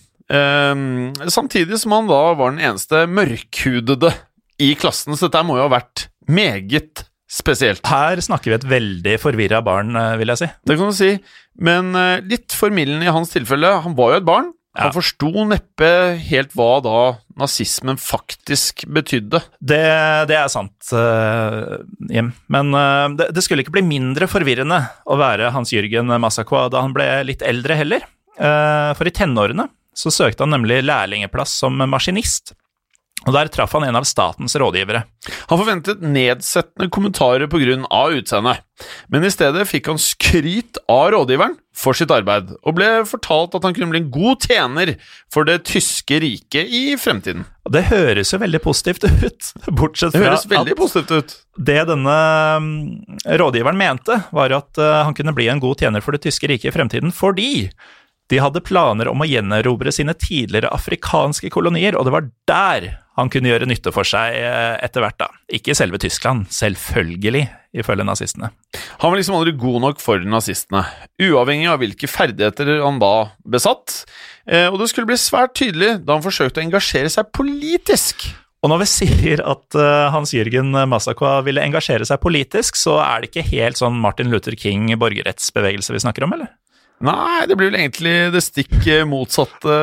Samtidig 1.33 1.79
som 1.81 1.95
han 1.95 2.11
da 2.11 2.19
var 2.37 2.53
den 2.53 2.61
eneste 2.61 3.07
mørkhudede 3.09 4.11
i 4.61 4.75
klassen, 4.77 5.17
så 5.17 5.25
dette 5.25 5.41
må 5.47 5.57
jo 5.57 5.65
ha 5.65 5.71
vært 5.73 6.05
meget 6.29 7.01
spesielt. 7.31 7.83
Her 7.87 8.19
snakker 8.23 8.51
vi 8.51 8.57
et 8.59 8.67
veldig 8.67 9.17
forvirra 9.21 9.61
barn, 9.63 9.95
eh, 9.95 10.17
vil 10.19 10.33
jeg 10.33 10.43
si. 10.43 10.49
Det 10.67 10.77
kan 10.77 10.91
du 10.91 10.97
si, 10.97 11.11
men 11.63 11.93
eh, 11.95 12.23
litt 12.27 12.55
formildende 12.55 13.07
i 13.07 13.13
hans 13.13 13.31
tilfelle. 13.33 13.77
Han 13.85 13.95
var 13.97 14.13
jo 14.13 14.21
et 14.21 14.27
barn. 14.27 14.51
Ja. 14.71 14.85
Han 14.85 14.95
forsto 14.95 15.45
neppe 15.49 15.87
helt 16.29 16.53
hva 16.55 16.69
da 16.83 16.99
nazismen 17.39 17.97
faktisk 17.99 18.85
betydde. 18.87 19.41
Det, 19.59 19.81
det 20.31 20.37
er 20.37 20.47
sant, 20.51 20.77
eh, 20.95 21.81
Jim. 22.11 22.31
Men 22.51 22.71
det, 23.17 23.31
det 23.35 23.43
skulle 23.43 23.65
ikke 23.65 23.75
bli 23.79 23.83
mindre 23.87 24.29
forvirrende 24.31 24.79
å 25.03 25.19
være 25.19 25.51
Hans 25.55 25.73
Jørgen 25.75 26.11
Massakwa 26.23 26.69
da 26.71 26.85
han 26.85 26.95
ble 26.95 27.09
litt 27.27 27.43
eldre 27.43 27.79
heller. 27.79 28.07
For 28.41 29.05
i 29.05 29.11
tenårene 29.13 29.67
så 29.93 30.09
søkte 30.09 30.45
han 30.45 30.53
nemlig 30.55 30.79
lærlingeplass 30.87 31.51
som 31.61 31.75
maskinist. 31.91 32.55
Og 33.27 33.35
der 33.35 33.51
traff 33.53 33.75
han 33.77 33.85
en 33.85 33.99
av 33.99 34.05
statens 34.09 34.55
rådgivere. 34.57 35.03
Han 35.51 35.59
forventet 35.59 36.01
nedsettende 36.01 36.89
kommentarer 36.89 37.49
pga. 37.51 37.77
utseendet, 38.17 38.63
men 39.13 39.23
i 39.23 39.29
stedet 39.29 39.67
fikk 39.69 39.91
han 39.91 40.01
skryt 40.01 40.79
av 40.89 41.11
rådgiveren 41.13 41.53
for 41.77 41.95
sitt 41.95 42.11
arbeid, 42.11 42.49
og 42.65 42.75
ble 42.75 42.89
fortalt 43.07 43.53
at 43.55 43.63
han 43.63 43.75
kunne 43.77 43.93
bli 43.93 44.01
en 44.01 44.09
god 44.11 44.47
tjener 44.49 44.95
for 45.31 45.45
det 45.47 45.61
tyske 45.69 46.19
riket 46.23 46.67
i 46.67 46.97
fremtiden. 46.99 47.45
Det 47.71 47.85
høres 47.91 48.33
jo 48.33 48.41
veldig 48.41 48.59
positivt 48.63 49.05
ut, 49.05 49.51
bortsett 49.79 50.17
fra 50.17 50.33
at 50.35 51.37
det 51.61 51.79
denne 51.91 52.17
mm, 52.65 52.75
rådgiveren 53.37 53.77
mente, 53.77 54.17
var 54.33 54.53
at 54.57 54.81
eh, 54.81 54.99
han 55.05 55.15
kunne 55.15 55.35
bli 55.37 55.47
en 55.51 55.61
god 55.61 55.85
tjener 55.85 56.03
for 56.03 56.17
det 56.17 56.25
tyske 56.25 56.49
riket 56.49 56.71
i 56.71 56.75
fremtiden 56.75 57.13
fordi 57.15 57.69
de 58.31 58.39
hadde 58.39 58.63
planer 58.63 59.09
om 59.11 59.21
å 59.21 59.27
gjenerobre 59.27 59.91
sine 59.93 60.15
tidligere 60.15 60.71
afrikanske 60.71 61.51
kolonier, 61.51 61.97
og 61.99 62.07
det 62.07 62.13
var 62.15 62.29
der 62.49 62.91
han 63.19 63.29
kunne 63.31 63.51
gjøre 63.51 63.67
nytte 63.67 63.91
for 63.93 64.07
seg 64.07 64.37
eh, 64.39 64.77
etter 64.81 65.03
hvert, 65.03 65.17
da. 65.19 65.27
Ikke 65.51 65.73
i 65.73 65.77
selve 65.77 65.99
Tyskland, 66.01 66.47
selvfølgelig, 66.53 67.43
ifølge 67.75 68.05
nazistene. 68.07 68.51
Han 69.01 69.11
var 69.11 69.19
liksom 69.19 69.35
aldri 69.37 69.53
god 69.59 69.81
nok 69.83 69.99
for 70.03 70.23
nazistene, 70.23 70.85
uavhengig 71.21 71.67
av 71.73 71.81
hvilke 71.83 72.09
ferdigheter 72.09 72.77
han 72.85 73.01
da 73.03 73.15
besatt, 73.43 74.05
eh, 74.47 74.69
og 74.71 74.79
det 74.79 74.87
skulle 74.91 75.11
bli 75.11 75.19
svært 75.19 75.57
tydelig 75.59 75.97
da 76.05 76.15
han 76.15 76.25
forsøkte 76.25 76.63
å 76.63 76.65
engasjere 76.69 77.11
seg 77.11 77.33
politisk. 77.35 78.29
Og 78.61 78.69
når 78.69 78.83
vi 78.83 78.89
sier 78.93 79.43
at 79.43 79.75
eh, 79.75 80.07
Hans 80.13 80.31
Jørgen 80.37 80.71
Masakwa 80.87 81.39
ville 81.43 81.63
engasjere 81.65 82.07
seg 82.07 82.21
politisk, 82.23 82.79
så 82.79 82.99
er 83.03 83.19
det 83.19 83.31
ikke 83.31 83.49
helt 83.51 83.81
sånn 83.81 83.99
Martin 83.99 84.31
Luther 84.31 84.55
King-borgerrettsbevegelse 84.55 85.97
vi 85.97 86.05
snakker 86.05 86.29
om, 86.29 86.37
eller? 86.37 86.53
Nei, 87.01 87.45
det 87.49 87.55
blir 87.57 87.71
vel 87.71 87.79
egentlig 87.81 88.13
det 88.33 88.41
stikk 88.45 88.75
eh, 88.87 89.03
motsatte, 89.09 89.75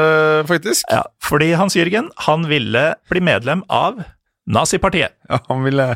faktisk. 0.49 0.87
Ja, 0.93 1.03
fordi 1.25 1.53
Hans 1.59 1.75
Jørgen, 1.79 2.11
han 2.29 2.47
ville 2.51 2.93
bli 3.11 3.23
medlem 3.27 3.65
av 3.69 4.01
nazipartiet. 4.49 5.17
Ja, 5.29 5.41
han, 5.51 5.65
ville, 5.67 5.89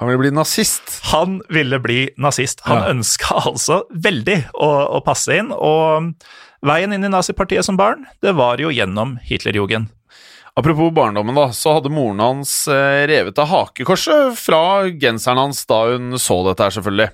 han 0.00 0.08
ville 0.10 0.22
bli 0.24 0.32
nazist. 0.34 0.96
Han 1.12 1.40
ville 1.52 1.78
bli 1.84 2.06
nazist. 2.16 2.64
Han 2.66 2.80
Ja. 2.82 2.88
ønska 2.94 3.36
altså 3.46 3.82
veldig 3.92 4.38
å, 4.54 4.70
å 4.98 5.02
passe 5.06 5.36
inn, 5.38 5.52
og 5.52 6.14
veien 6.66 6.92
inn 6.96 7.04
i 7.04 7.12
nazipartiet 7.12 7.66
som 7.68 7.76
barn, 7.78 8.06
det 8.22 8.32
var 8.38 8.58
jo 8.62 8.72
gjennom 8.74 9.18
Hitlerjugend. 9.28 9.90
Apropos 10.58 10.90
barndommen, 10.92 11.32
da, 11.38 11.46
så 11.56 11.78
hadde 11.78 11.88
moren 11.88 12.18
hans 12.20 12.66
eh, 12.68 13.06
revet 13.08 13.38
av 13.40 13.48
hakekorset 13.48 14.34
fra 14.36 14.82
genseren 15.00 15.40
hans 15.40 15.62
da 15.70 15.78
hun 15.94 16.12
så 16.20 16.42
dette 16.48 16.66
her, 16.66 16.74
selvfølgelig. 16.74 17.08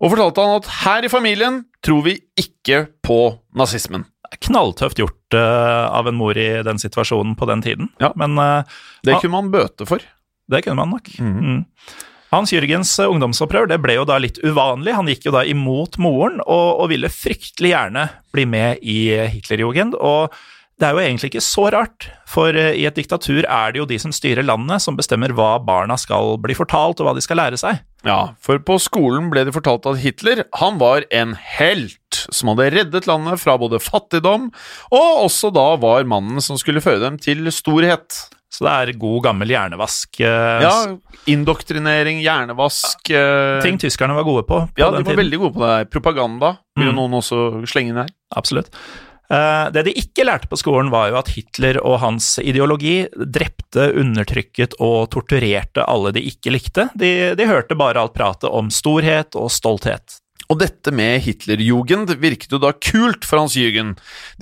Og 0.00 0.14
fortalte 0.14 0.44
han 0.44 0.60
at 0.60 0.68
her 0.84 1.06
i 1.06 1.12
familien 1.12 1.62
tror 1.84 2.04
vi 2.06 2.16
ikke 2.40 2.86
på 3.04 3.18
nazismen. 3.56 4.06
Knalltøft 4.46 5.00
gjort 5.00 5.36
uh, 5.36 5.90
av 5.90 6.08
en 6.08 6.16
mor 6.16 6.38
i 6.38 6.48
den 6.64 6.78
situasjonen 6.80 7.34
på 7.36 7.48
den 7.50 7.64
tiden, 7.64 7.90
Ja. 8.00 8.12
men 8.16 8.38
uh, 8.38 8.62
Det 9.04 9.18
kunne 9.20 9.34
man 9.34 9.50
bøte 9.52 9.86
for. 9.88 10.04
Det 10.50 10.62
kunne 10.64 10.78
man 10.80 10.94
nok. 10.94 11.10
Mm. 11.18 11.64
Hans 12.30 12.52
Jørgens 12.54 12.92
eh, 13.02 13.10
ungdomsopprør 13.10 13.66
det 13.70 13.80
ble 13.82 13.96
jo 13.98 14.04
da 14.06 14.16
litt 14.22 14.38
uvanlig. 14.46 14.94
Han 14.94 15.08
gikk 15.10 15.26
jo 15.26 15.32
da 15.34 15.42
imot 15.46 15.98
moren 15.98 16.38
og, 16.44 16.68
og 16.82 16.90
ville 16.92 17.10
fryktelig 17.10 17.72
gjerne 17.72 18.04
bli 18.34 18.44
med 18.46 18.82
i 18.86 18.98
Hitlerjugend. 19.34 19.96
Og 19.98 20.30
det 20.80 20.88
er 20.88 20.94
jo 20.96 21.02
egentlig 21.04 21.28
ikke 21.30 21.42
så 21.44 21.66
rart, 21.74 22.06
for 22.30 22.56
eh, 22.56 22.72
i 22.80 22.86
et 22.88 22.96
diktatur 22.96 23.44
er 23.44 23.72
det 23.74 23.78
jo 23.82 23.86
de 23.90 23.98
som 24.00 24.12
styrer 24.16 24.46
landet, 24.48 24.80
som 24.80 24.96
bestemmer 24.96 25.34
hva 25.36 25.58
barna 25.62 25.98
skal 26.00 26.38
bli 26.40 26.56
fortalt, 26.56 27.00
og 27.00 27.06
hva 27.10 27.14
de 27.18 27.20
skal 27.24 27.36
lære 27.36 27.58
seg. 27.60 27.82
Ja, 28.08 28.32
for 28.40 28.58
på 28.64 28.78
skolen 28.80 29.28
ble 29.30 29.44
det 29.44 29.52
fortalt 29.52 29.84
at 29.90 30.00
Hitler 30.00 30.46
han 30.56 30.78
var 30.80 31.04
en 31.12 31.34
helt 31.58 32.22
som 32.32 32.48
hadde 32.54 32.70
reddet 32.72 33.06
landet 33.10 33.38
fra 33.42 33.58
både 33.60 33.78
fattigdom, 33.84 34.48
og 34.90 35.24
også 35.28 35.52
da 35.52 35.68
var 35.84 36.08
mannen 36.08 36.40
som 36.40 36.56
skulle 36.56 36.80
føre 36.80 37.04
dem 37.04 37.20
til 37.20 37.44
storhet. 37.52 38.22
Så 38.50 38.64
det 38.66 38.70
er 38.72 38.96
god, 38.98 39.20
gammel 39.28 39.52
hjernevask. 39.52 40.16
eh, 40.26 40.62
Ja, 40.64 40.72
indoktrinering, 41.30 42.18
hjernevask 42.24 43.10
eh, 43.14 43.60
Ting 43.62 43.78
tyskerne 43.78 44.16
var 44.16 44.26
gode 44.26 44.42
på 44.48 44.58
på 44.74 44.80
Ja, 44.82 44.88
de 44.90 44.98
var 44.98 45.04
tiden. 45.06 45.20
veldig 45.22 45.38
gode 45.38 45.54
på 45.54 45.62
det. 45.66 45.90
Propaganda 45.92 46.56
vil 46.76 46.88
jo 46.88 46.92
Mm. 46.92 46.98
noen 46.98 47.14
også 47.20 47.38
slenge 47.70 47.90
inn 47.92 47.96
her. 48.02 48.08
Absolutt. 48.34 48.70
Eh, 49.30 49.66
Det 49.72 49.84
de 49.86 49.94
ikke 49.94 50.26
lærte 50.26 50.50
på 50.50 50.58
skolen, 50.58 50.90
var 50.90 51.10
jo 51.10 51.18
at 51.20 51.30
Hitler 51.34 51.78
og 51.84 52.00
hans 52.02 52.38
ideologi 52.42 53.04
drepte, 53.14 53.92
undertrykket 54.00 54.74
og 54.82 55.10
torturerte 55.14 55.86
alle 55.86 56.12
de 56.16 56.24
ikke 56.32 56.54
likte. 56.54 56.88
De, 56.98 57.34
de 57.38 57.46
hørte 57.46 57.78
bare 57.78 58.02
alt 58.02 58.16
pratet 58.16 58.50
om 58.50 58.70
storhet 58.74 59.38
og 59.38 59.50
stolthet. 59.54 60.18
Og 60.50 60.58
dette 60.58 60.90
med 60.94 61.20
Hitlerjugend 61.22 62.10
virket 62.18 62.50
jo 62.50 62.58
da 62.62 62.72
kult 62.74 63.26
for 63.28 63.38
Hans 63.38 63.54
Jürgen. 63.58 63.92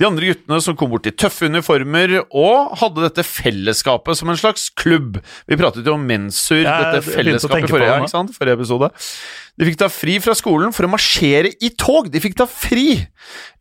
De 0.01 0.07
andre 0.07 0.31
guttene 0.31 0.57
som 0.65 0.77
kom 0.77 0.89
bort 0.89 1.05
i 1.05 1.13
tøffe 1.13 1.49
uniformer 1.51 2.15
og 2.25 2.73
hadde 2.81 3.05
dette 3.05 3.25
fellesskapet 3.27 4.17
som 4.17 4.31
en 4.33 4.39
slags 4.39 4.71
klubb. 4.73 5.19
Vi 5.45 5.59
pratet 5.59 5.85
jo 5.85 5.93
om 5.99 6.07
Mensur, 6.09 6.63
ja, 6.63 6.79
dette 6.89 7.05
fellesskapet 7.05 7.69
i 7.69 7.71
forrige, 7.75 8.01
ikke 8.01 8.13
sant? 8.15 8.33
forrige 8.33 8.57
episode. 8.57 8.89
De 9.59 9.67
fikk 9.67 9.79
ta 9.81 9.91
fri 9.91 10.17
fra 10.23 10.33
skolen 10.39 10.73
for 10.73 10.87
å 10.87 10.91
marsjere 10.95 11.51
i 11.61 11.73
tog. 11.77 12.09
De 12.09 12.21
fikk 12.23 12.39
ta 12.39 12.49
fri! 12.49 12.95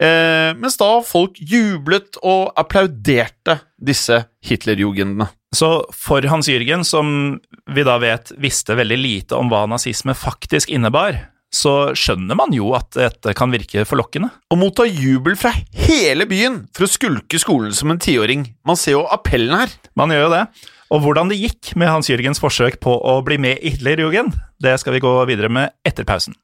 Eh, 0.00 0.50
mens 0.56 0.80
da 0.80 0.92
folk 1.04 1.36
jublet 1.42 2.20
og 2.22 2.54
applauderte 2.56 3.60
disse 3.76 4.22
Hitlerjugendene. 4.46 5.28
Så 5.52 5.82
for 5.96 6.24
Hans 6.30 6.48
Jürgen, 6.48 6.84
som 6.86 7.40
vi 7.68 7.84
da 7.84 7.96
vet 8.00 8.32
visste 8.40 8.76
veldig 8.78 8.98
lite 9.00 9.36
om 9.36 9.50
hva 9.52 9.66
nazisme 9.68 10.14
faktisk 10.16 10.70
innebar, 10.72 11.26
så 11.54 11.92
skjønner 11.96 12.36
man 12.38 12.52
jo 12.52 12.72
at 12.76 12.90
dette 12.96 13.32
kan 13.36 13.52
virke 13.52 13.86
forlokkende. 13.88 14.30
Å 14.52 14.58
motta 14.58 14.84
jubel 14.88 15.36
fra 15.38 15.54
hele 15.76 16.26
byen 16.28 16.66
for 16.76 16.86
å 16.86 16.90
skulke 16.90 17.40
skolen 17.40 17.72
som 17.76 17.92
en 17.92 18.02
tiåring. 18.02 18.44
Man 18.68 18.78
ser 18.80 18.98
jo 18.98 19.06
appellen 19.12 19.56
her. 19.56 19.72
Man 19.98 20.12
gjør 20.12 20.26
jo 20.26 20.34
det. 20.34 20.42
Og 20.88 21.04
hvordan 21.04 21.32
det 21.32 21.40
gikk 21.40 21.74
med 21.76 21.90
Hans 21.92 22.08
Jørgens 22.08 22.40
forsøk 22.40 22.78
på 22.84 22.94
å 22.96 23.18
bli 23.24 23.36
med 23.40 23.60
i 23.60 23.74
Hitlerjugend, 23.74 24.36
det 24.60 24.78
skal 24.80 24.96
vi 24.96 25.04
gå 25.04 25.14
videre 25.28 25.52
med 25.52 25.74
etter 25.88 26.08
pausen. 26.08 26.36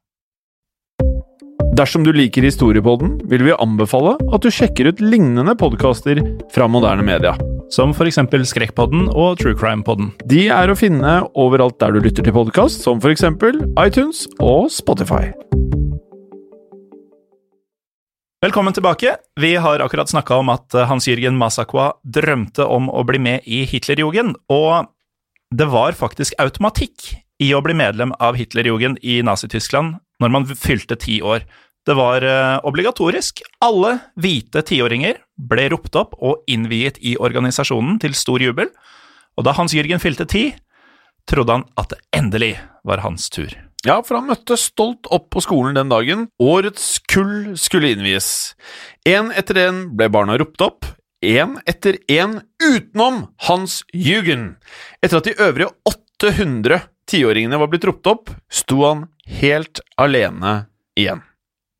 Dersom 1.75 2.05
du 2.07 2.13
liker 2.15 2.45
Historiepodden, 2.47 3.17
vil 3.27 3.49
vi 3.49 3.57
anbefale 3.57 4.15
at 4.31 4.45
du 4.45 4.53
sjekker 4.53 4.93
ut 4.93 5.03
lignende 5.03 5.57
podkaster 5.59 6.21
fra 6.55 6.69
moderne 6.71 7.03
media. 7.07 7.35
Som 7.73 7.95
for 7.97 8.05
eksempel 8.05 8.45
Skrekkpodden 8.45 9.07
og 9.17 9.39
True 9.41 9.57
Crime-podden. 9.57 10.11
De 10.29 10.47
er 10.53 10.69
å 10.69 10.77
finne 10.77 11.23
overalt 11.39 11.79
der 11.81 11.95
du 11.95 12.03
lytter 12.05 12.27
til 12.27 12.35
podkast, 12.37 12.83
som 12.85 13.01
for 13.01 13.15
eksempel 13.15 13.63
iTunes 13.81 14.27
og 14.43 14.69
Spotify. 14.73 15.31
Velkommen 18.45 18.77
tilbake. 18.77 19.15
Vi 19.41 19.55
har 19.57 19.81
akkurat 19.81 20.13
snakka 20.13 20.37
om 20.43 20.53
at 20.53 20.77
eh, 20.77 20.85
Hans 20.91 21.09
Jürgen 21.09 21.39
Masakwa 21.41 21.95
drømte 22.05 22.67
om 22.69 22.91
å 22.93 23.01
bli 23.09 23.23
med 23.23 23.49
i 23.49 23.63
Hitlerjugend, 23.65 24.37
og 24.53 24.91
det 25.55 25.71
var 25.73 25.97
faktisk 25.97 26.37
automatikk 26.43 27.15
i 27.41 27.55
å 27.57 27.63
bli 27.65 27.73
medlem 27.79 28.13
av 28.21 28.37
Hitlerjugend 28.37 29.01
i 29.01 29.23
Nazi-Tyskland 29.25 29.97
når 30.21 30.35
man 30.37 30.51
fylte 30.53 31.01
ti 31.01 31.23
år. 31.25 31.49
Det 31.85 31.95
var 31.95 32.25
eh, 32.25 32.59
obligatorisk. 32.65 33.43
Alle 33.65 33.99
hvite 34.17 34.63
tiåringer 34.65 35.19
ble 35.37 35.69
ropt 35.75 35.97
opp 36.01 36.15
og 36.17 36.47
innviet 36.49 36.97
i 37.05 37.17
organisasjonen 37.21 37.99
til 38.01 38.17
stor 38.17 38.41
jubel, 38.41 38.71
og 39.37 39.45
da 39.45 39.53
Hans 39.57 39.75
Jørgen 39.77 40.01
fylte 40.01 40.25
ti, 40.31 40.47
trodde 41.29 41.59
han 41.59 41.67
at 41.81 41.93
det 41.93 42.01
endelig 42.17 42.55
var 42.85 43.03
hans 43.05 43.29
tur. 43.33 43.53
Ja, 43.85 43.99
for 44.01 44.17
han 44.17 44.31
møtte 44.31 44.57
stolt 44.61 45.09
opp 45.13 45.29
på 45.35 45.43
skolen 45.45 45.77
den 45.77 45.93
dagen. 45.93 46.29
Årets 46.41 47.03
kull 47.11 47.53
skulle 47.61 47.93
innvies. 47.93 48.55
Én 49.05 49.29
etter 49.37 49.61
én 49.67 49.83
ble 49.97 50.09
barna 50.13 50.39
ropt 50.41 50.65
opp, 50.65 50.89
én 51.21 51.59
etter 51.69 51.99
én 52.09 52.39
utenom 52.65 53.27
Hans 53.49 53.83
Jürgen. 53.93 54.55
Etter 55.05 55.21
at 55.21 55.29
de 55.29 55.37
øvrige 55.37 55.69
800 55.85 56.81
tiåringene 57.11 57.61
var 57.61 57.69
blitt 57.73 57.85
ropt 57.89 58.09
opp, 58.09 58.33
sto 58.49 58.81
han 58.87 59.07
helt 59.41 59.85
alene 60.01 60.63
igjen. 60.97 61.21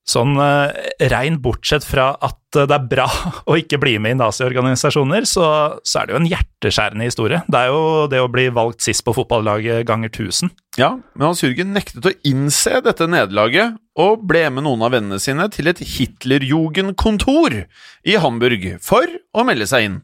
Sånn 0.05 0.35
eh, 0.37 0.91
rein 1.09 1.39
bortsett 1.41 1.85
fra 1.89 2.11
at 2.21 2.59
eh, 2.59 2.67
det 2.69 2.77
er 2.77 2.89
bra 2.91 3.07
å 3.51 3.57
ikke 3.57 3.79
bli 3.81 3.95
med 4.03 4.17
i 4.17 4.19
naziorganisasjoner, 4.21 5.25
så, 5.29 5.47
så 5.81 6.01
er 6.03 6.07
det 6.07 6.15
jo 6.15 6.21
en 6.21 6.29
hjerteskjærende 6.29 7.09
historie. 7.09 7.41
Det 7.49 7.63
er 7.63 7.73
jo 7.73 8.05
det 8.13 8.21
å 8.21 8.29
bli 8.33 8.51
valgt 8.53 8.85
sist 8.85 9.05
på 9.07 9.15
fotballaget 9.17 9.87
ganger 9.89 10.13
1000. 10.13 10.53
Ja, 10.77 10.93
men 11.15 11.29
Hans 11.31 11.41
Jürgen 11.45 11.73
nektet 11.73 12.05
å 12.05 12.13
innse 12.29 12.83
dette 12.85 13.09
nederlaget, 13.09 13.81
og 13.97 14.27
ble 14.29 14.45
med 14.53 14.67
noen 14.67 14.85
av 14.85 14.93
vennene 14.93 15.21
sine 15.23 15.47
til 15.55 15.71
et 15.71 15.81
Hitlerjugend-kontor 15.95 17.63
i 17.65 18.17
Hamburg 18.21 18.75
for 18.85 19.09
å 19.33 19.47
melde 19.47 19.71
seg 19.71 19.89
inn. 19.89 20.01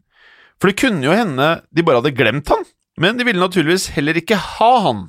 For 0.61 0.71
det 0.71 0.81
kunne 0.81 1.05
jo 1.05 1.17
hende 1.17 1.59
de 1.75 1.85
bare 1.85 2.01
hadde 2.01 2.17
glemt 2.17 2.49
han, 2.53 2.65
men 3.01 3.21
de 3.21 3.27
ville 3.27 3.41
naturligvis 3.41 3.91
heller 3.97 4.17
ikke 4.21 4.39
ha 4.57 4.75
han. 4.87 5.09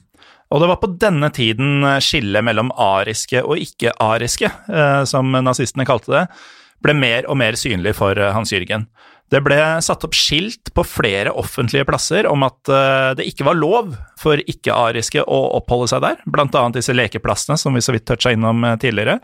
Og 0.52 0.60
det 0.60 0.68
var 0.68 0.82
på 0.82 0.90
denne 1.00 1.30
tiden 1.32 1.86
skillet 2.04 2.44
mellom 2.44 2.74
ariske 2.76 3.40
og 3.46 3.62
ikke-ariske, 3.62 4.52
eh, 4.68 5.04
som 5.08 5.32
nazistene 5.32 5.88
kalte 5.88 6.12
det, 6.12 6.26
ble 6.84 6.96
mer 6.98 7.28
og 7.32 7.40
mer 7.40 7.56
synlig 7.60 7.96
for 7.96 8.20
eh, 8.20 8.34
Hans 8.36 8.52
Jørgen. 8.52 8.90
Det 9.32 9.40
ble 9.46 9.56
satt 9.80 10.04
opp 10.04 10.18
skilt 10.18 10.74
på 10.76 10.84
flere 10.84 11.32
offentlige 11.40 11.88
plasser 11.88 12.28
om 12.28 12.44
at 12.44 12.68
eh, 12.68 13.14
det 13.16 13.30
ikke 13.32 13.48
var 13.48 13.60
lov 13.62 13.96
for 14.20 14.44
ikke-ariske 14.44 15.24
å 15.24 15.40
oppholde 15.62 15.88
seg 15.94 16.04
der, 16.04 16.20
blant 16.28 16.58
annet 16.60 16.82
disse 16.82 16.96
lekeplassene 16.98 17.56
som 17.56 17.78
vi 17.78 17.86
så 17.86 17.96
vidt 17.96 18.10
toucha 18.12 18.36
innom 18.36 18.74
tidligere. 18.82 19.22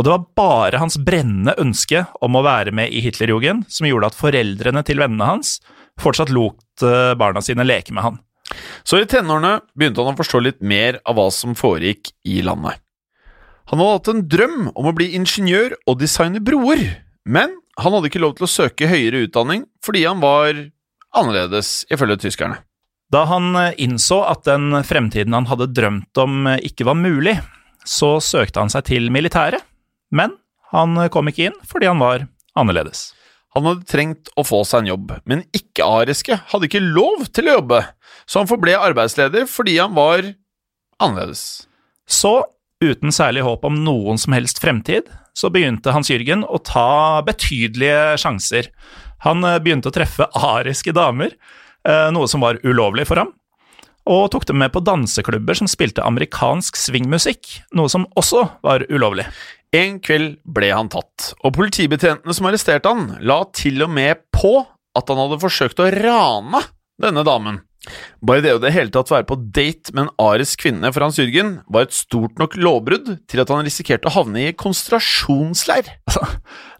Og 0.00 0.06
det 0.06 0.14
var 0.14 0.28
bare 0.40 0.80
hans 0.80 0.96
brennende 0.96 1.52
ønske 1.60 2.06
om 2.24 2.40
å 2.40 2.46
være 2.46 2.72
med 2.74 2.88
i 2.88 3.04
Hitlerjugend 3.04 3.68
som 3.70 3.86
gjorde 3.86 4.08
at 4.10 4.16
foreldrene 4.18 4.82
til 4.88 5.04
vennene 5.04 5.28
hans 5.28 5.58
fortsatt 6.02 6.32
lot 6.34 6.82
barna 7.20 7.38
sine 7.44 7.62
leke 7.68 7.94
med 7.94 8.02
han. 8.02 8.16
Så 8.84 9.00
i 9.00 9.08
tenårene 9.08 9.58
begynte 9.76 10.04
han 10.04 10.14
å 10.14 10.20
forstå 10.20 10.40
litt 10.44 10.60
mer 10.60 11.00
av 11.08 11.16
hva 11.18 11.30
som 11.32 11.56
foregikk 11.58 12.12
i 12.28 12.42
landet. 12.44 12.80
Han 13.72 13.80
hadde 13.80 13.96
hatt 13.96 14.10
en 14.12 14.26
drøm 14.28 14.58
om 14.74 14.90
å 14.90 14.94
bli 14.96 15.14
ingeniør 15.16 15.72
og 15.88 16.02
designe 16.02 16.42
broer, 16.44 16.84
men 17.24 17.56
han 17.80 17.96
hadde 17.96 18.10
ikke 18.10 18.22
lov 18.22 18.36
til 18.36 18.46
å 18.46 18.52
søke 18.52 18.90
høyere 18.90 19.24
utdanning 19.24 19.64
fordi 19.84 20.04
han 20.04 20.20
var 20.22 20.52
annerledes, 21.14 21.84
ifølge 21.94 22.20
tyskerne. 22.26 22.60
Da 23.12 23.24
han 23.30 23.54
eh, 23.56 23.74
innså 23.84 24.20
at 24.26 24.44
den 24.48 24.74
fremtiden 24.86 25.36
han 25.36 25.48
hadde 25.48 25.70
drømt 25.72 26.20
om 26.20 26.48
eh, 26.50 26.60
ikke 26.66 26.88
var 26.88 26.98
mulig, 26.98 27.36
så 27.86 28.16
søkte 28.24 28.62
han 28.62 28.72
seg 28.72 28.88
til 28.88 29.10
militæret, 29.14 29.62
men 30.10 30.34
han 30.74 30.98
eh, 30.98 31.10
kom 31.12 31.30
ikke 31.30 31.50
inn 31.50 31.58
fordi 31.68 31.90
han 31.90 32.02
var 32.02 32.26
annerledes. 32.58 33.12
Han 33.54 33.68
hadde 33.68 33.86
trengt 33.86 34.30
å 34.34 34.42
få 34.46 34.64
seg 34.66 34.82
en 34.82 34.90
jobb, 34.94 35.12
men 35.30 35.44
ikke-ariske 35.54 36.40
hadde 36.50 36.66
ikke 36.66 36.82
lov 36.82 37.28
til 37.30 37.50
å 37.50 37.60
jobbe, 37.60 37.84
så 38.26 38.42
han 38.42 38.50
forble 38.50 38.74
arbeidsleder 38.74 39.46
fordi 39.50 39.76
han 39.78 39.94
var 39.94 40.26
annerledes. 41.02 41.68
Så, 42.10 42.40
uten 42.82 43.14
særlig 43.14 43.44
håp 43.46 43.64
om 43.64 43.78
noen 43.86 44.18
som 44.20 44.34
helst 44.34 44.58
fremtid, 44.62 45.06
så 45.34 45.50
begynte 45.54 45.94
Hans 45.94 46.10
Jürgen 46.10 46.44
å 46.46 46.60
ta 46.62 47.22
betydelige 47.26 48.18
sjanser. 48.22 48.70
Han 49.26 49.46
eh, 49.46 49.60
begynte 49.62 49.90
å 49.90 49.94
treffe 49.94 50.28
ariske 50.34 50.94
damer, 50.94 51.34
eh, 51.86 52.10
noe 52.14 52.30
som 52.30 52.42
var 52.44 52.60
ulovlig 52.66 53.06
for 53.10 53.22
ham, 53.22 53.32
og 54.04 54.28
tok 54.34 54.44
dem 54.50 54.58
med 54.60 54.74
på 54.74 54.82
danseklubber 54.84 55.56
som 55.58 55.70
spilte 55.70 56.04
amerikansk 56.04 56.76
swingmusikk, 56.76 57.48
noe 57.78 57.90
som 57.90 58.04
også 58.18 58.44
var 58.66 58.84
ulovlig. 58.90 59.24
En 59.74 59.96
kveld 59.98 60.36
ble 60.46 60.68
han 60.70 60.86
tatt, 60.92 61.32
og 61.42 61.56
politibetjentene 61.56 62.34
som 62.36 62.46
arresterte 62.46 62.90
han, 62.92 63.16
la 63.26 63.40
til 63.56 63.82
og 63.82 63.90
med 63.90 64.20
på 64.34 64.60
at 64.94 65.10
han 65.10 65.18
hadde 65.18 65.40
forsøkt 65.42 65.82
å 65.82 65.88
rane 65.90 66.60
denne 67.02 67.24
damen. 67.26 67.58
Bare 68.24 68.44
det 68.44 68.54
å 68.54 68.60
det 68.62 68.70
hele 68.72 68.92
tatt 68.94 69.10
være 69.10 69.26
på 69.28 69.36
date 69.56 69.92
med 69.92 70.06
en 70.06 70.12
arisk 70.22 70.62
kvinne 70.62 70.92
for 70.94 71.04
Hans 71.04 71.18
Jürgen 71.20 71.56
var 71.66 71.88
et 71.88 71.96
stort 71.96 72.38
nok 72.40 72.54
lovbrudd 72.56 73.10
til 73.28 73.42
at 73.42 73.50
han 73.52 73.66
risikerte 73.66 74.08
å 74.08 74.14
havne 74.14 74.46
i 74.46 74.54
konsentrasjonsleir. 74.56 75.90
Altså, 76.06 76.24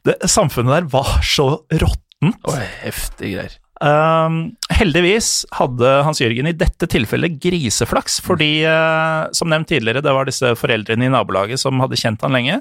det, 0.06 0.16
samfunnet 0.30 0.78
der 0.78 0.88
var 0.94 1.18
så 1.26 1.50
råttent. 1.74 2.40
Heftige 2.86 3.34
greier. 3.34 3.58
Uh, 3.82 4.54
heldigvis 4.74 5.44
hadde 5.56 5.92
Hans 6.06 6.20
Jørgen 6.22 6.46
i 6.50 6.56
dette 6.56 6.88
tilfellet 6.90 7.40
griseflaks, 7.42 8.20
fordi, 8.24 8.64
uh, 8.68 9.30
som 9.34 9.50
nevnt 9.50 9.72
tidligere, 9.72 10.04
det 10.04 10.14
var 10.14 10.28
disse 10.28 10.54
foreldrene 10.58 11.08
i 11.08 11.12
nabolaget 11.12 11.62
som 11.62 11.82
hadde 11.82 11.98
kjent 12.00 12.22
han 12.24 12.36
lenge. 12.36 12.60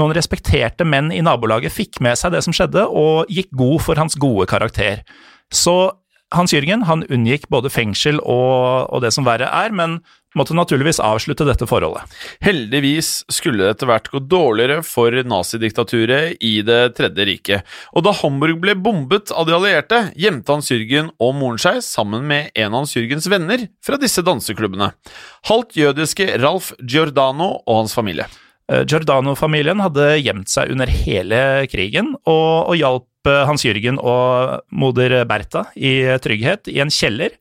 Noen 0.00 0.14
respekterte 0.16 0.86
menn 0.88 1.10
i 1.12 1.24
nabolaget 1.24 1.72
fikk 1.74 2.00
med 2.04 2.16
seg 2.20 2.32
det 2.34 2.44
som 2.44 2.54
skjedde, 2.56 2.84
og 2.88 3.28
gikk 3.32 3.50
god 3.56 3.82
for 3.84 4.00
hans 4.00 4.16
gode 4.20 4.48
karakter. 4.48 5.02
Så 5.52 5.76
hans 6.32 6.52
Jørgen 6.54 6.86
han 6.88 7.04
unngikk 7.12 7.48
både 7.52 7.70
fengsel 7.72 8.18
og, 8.20 8.88
og, 8.88 8.98
det 9.04 9.12
som 9.14 9.26
verre 9.26 9.48
er, 9.52 9.72
men 9.74 10.00
måtte 10.38 10.56
naturligvis 10.56 11.00
avslutte 11.04 11.44
dette 11.44 11.66
forholdet. 11.68 12.08
Heldigvis 12.44 13.10
skulle 13.32 13.66
det 13.66 13.74
etter 13.74 13.90
hvert 13.90 14.08
gå 14.12 14.22
dårligere 14.24 14.80
for 14.86 15.12
nazidiktaturet 15.28 16.40
i 16.40 16.54
Det 16.64 16.94
tredje 16.96 17.26
riket, 17.28 17.74
og 17.92 18.06
da 18.06 18.14
Hamburg 18.22 18.62
ble 18.62 18.76
bombet 18.80 19.32
av 19.36 19.48
de 19.48 19.56
allierte, 19.56 20.06
gjemte 20.16 20.56
Hans 20.56 20.72
Jørgen 20.72 21.12
og 21.20 21.36
moren 21.36 21.60
seg 21.60 21.82
sammen 21.84 22.24
med 22.28 22.48
en 22.54 22.70
av 22.70 22.80
Hans 22.80 22.96
Jørgens 22.96 23.28
venner 23.32 23.66
fra 23.84 24.00
disse 24.00 24.24
danseklubbene, 24.24 24.92
halvt 25.50 25.76
jødiske 25.82 26.32
Ralf 26.40 26.72
Giordano 26.80 27.58
og 27.66 27.82
hans 27.82 27.96
familie. 27.98 28.30
Eh, 28.72 28.82
Giordano-familien 28.88 29.82
hadde 29.84 30.08
gjemt 30.22 30.48
seg 30.52 30.72
under 30.72 30.88
hele 30.88 31.42
krigen 31.72 32.14
og, 32.22 32.72
og 32.72 32.76
hjalp 32.78 33.08
hans 33.22 33.62
Jørgen 33.62 34.00
og 34.02 34.64
moder 34.74 35.20
Bertha 35.30 35.68
i 35.78 35.92
trygghet 36.18 36.66
i 36.72 36.80
en 36.82 36.90
kjeller, 36.90 37.36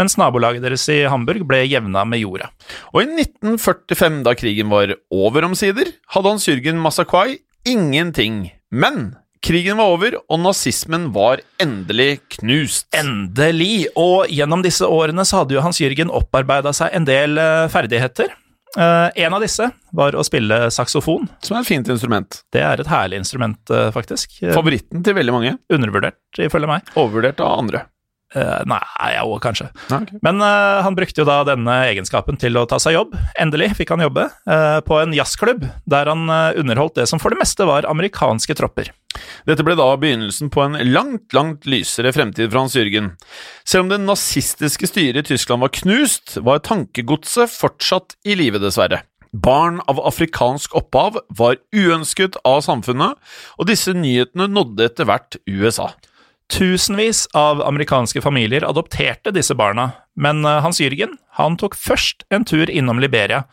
mens 0.00 0.16
nabolaget 0.18 0.64
deres 0.64 0.88
i 0.90 1.04
Hamburg 1.10 1.44
ble 1.46 1.60
jevna 1.68 2.02
med 2.08 2.22
jorda. 2.24 2.48
Og 2.90 3.04
i 3.04 3.22
1945, 3.28 4.24
da 4.26 4.34
krigen 4.38 4.72
var 4.72 4.96
over 5.14 5.46
omsider, 5.46 5.92
hadde 6.14 6.34
Hans 6.34 6.48
Jørgen 6.48 6.82
Masakwai 6.82 7.38
ingenting. 7.68 8.48
Men 8.70 9.12
krigen 9.44 9.78
var 9.80 9.94
over, 9.94 10.18
og 10.26 10.42
nazismen 10.42 11.10
var 11.14 11.42
endelig 11.62 12.20
knust. 12.36 12.88
Endelig! 12.96 13.90
Og 13.98 14.30
gjennom 14.32 14.64
disse 14.64 14.86
årene 14.86 15.24
så 15.28 15.42
hadde 15.42 15.56
jo 15.56 15.64
Hans 15.64 15.80
Jørgen 15.82 16.12
opparbeida 16.12 16.72
seg 16.76 16.96
en 16.96 17.08
del 17.08 17.40
eh, 17.40 17.68
ferdigheter. 17.72 18.32
Uh, 18.78 19.10
en 19.18 19.34
av 19.34 19.42
disse 19.42 19.66
var 19.96 20.14
å 20.14 20.22
spille 20.26 20.68
saksofon. 20.70 21.26
Som 21.42 21.56
er 21.56 21.64
et 21.64 21.70
fint 21.70 21.88
instrument. 21.90 22.42
Det 22.54 22.62
er 22.62 22.82
et 22.82 22.90
herlig 22.90 23.18
instrument, 23.24 23.60
uh, 23.72 23.88
faktisk. 23.94 24.38
Favoritten 24.54 25.02
til 25.06 25.16
veldig 25.16 25.34
mange. 25.34 25.56
Undervurdert, 25.72 26.20
ifølge 26.38 26.70
meg. 26.70 26.92
Overvurdert 26.94 27.42
av 27.42 27.56
andre. 27.64 27.84
Uh, 28.30 28.60
nei, 28.70 28.78
jo, 29.16 29.34
kanskje. 29.42 29.66
kanskje. 29.88 30.14
Okay. 30.14 30.20
Men 30.22 30.38
uh, 30.38 30.78
han 30.86 30.94
brukte 30.94 31.22
jo 31.22 31.26
da 31.26 31.40
denne 31.48 31.80
egenskapen 31.88 32.38
til 32.38 32.60
å 32.60 32.66
ta 32.70 32.78
seg 32.82 32.94
jobb. 32.94 33.16
Endelig 33.42 33.72
fikk 33.80 33.90
han 33.96 34.04
jobbe 34.04 34.28
uh, 34.30 34.78
på 34.86 35.00
en 35.00 35.14
jazzklubb, 35.16 35.66
der 35.90 36.10
han 36.12 36.30
underholdt 36.30 37.00
det 37.00 37.08
som 37.10 37.18
for 37.22 37.34
det 37.34 37.40
meste 37.40 37.66
var 37.66 37.88
amerikanske 37.90 38.54
tropper. 38.58 38.92
Dette 39.48 39.64
ble 39.66 39.74
da 39.78 39.88
begynnelsen 39.98 40.50
på 40.54 40.62
en 40.62 40.78
langt, 40.92 41.26
langt 41.34 41.66
lysere 41.66 42.12
fremtid 42.14 42.52
for 42.52 42.62
Hans 42.62 42.76
Jørgen. 42.78 43.14
Selv 43.66 43.86
om 43.86 43.90
det 43.92 44.00
nazistiske 44.04 44.86
styret 44.86 45.24
i 45.24 45.34
Tyskland 45.34 45.64
var 45.64 45.74
knust, 45.74 46.36
var 46.46 46.62
tankegodset 46.62 47.50
fortsatt 47.50 48.14
i 48.22 48.38
live, 48.38 48.62
dessverre. 48.62 49.02
Barn 49.30 49.78
av 49.90 50.00
afrikansk 50.06 50.74
opphav 50.78 51.20
var 51.38 51.58
uønsket 51.74 52.38
av 52.46 52.62
samfunnet, 52.66 53.18
og 53.58 53.68
disse 53.70 53.94
nyhetene 53.94 54.48
nådde 54.50 54.88
etter 54.90 55.06
hvert 55.06 55.38
USA. 55.46 55.92
Tusenvis 56.50 57.26
av 57.36 57.62
amerikanske 57.62 58.22
familier 58.24 58.64
adopterte 58.66 59.30
disse 59.34 59.54
barna, 59.54 59.90
men 60.18 60.42
eh, 60.44 60.58
Hans 60.64 60.80
Jørgen 60.82 61.14
han 61.38 61.56
tok 61.60 61.76
først 61.78 62.26
en 62.34 62.44
tur 62.48 62.70
innom 62.70 62.98
Liberia, 63.02 63.44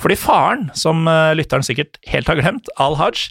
fordi 0.00 0.16
faren, 0.18 0.68
som 0.74 1.06
eh, 1.08 1.30
lytteren 1.38 1.66
sikkert 1.66 2.00
helt 2.10 2.30
har 2.30 2.40
glemt, 2.40 2.70
Al-Hajj, 2.80 3.28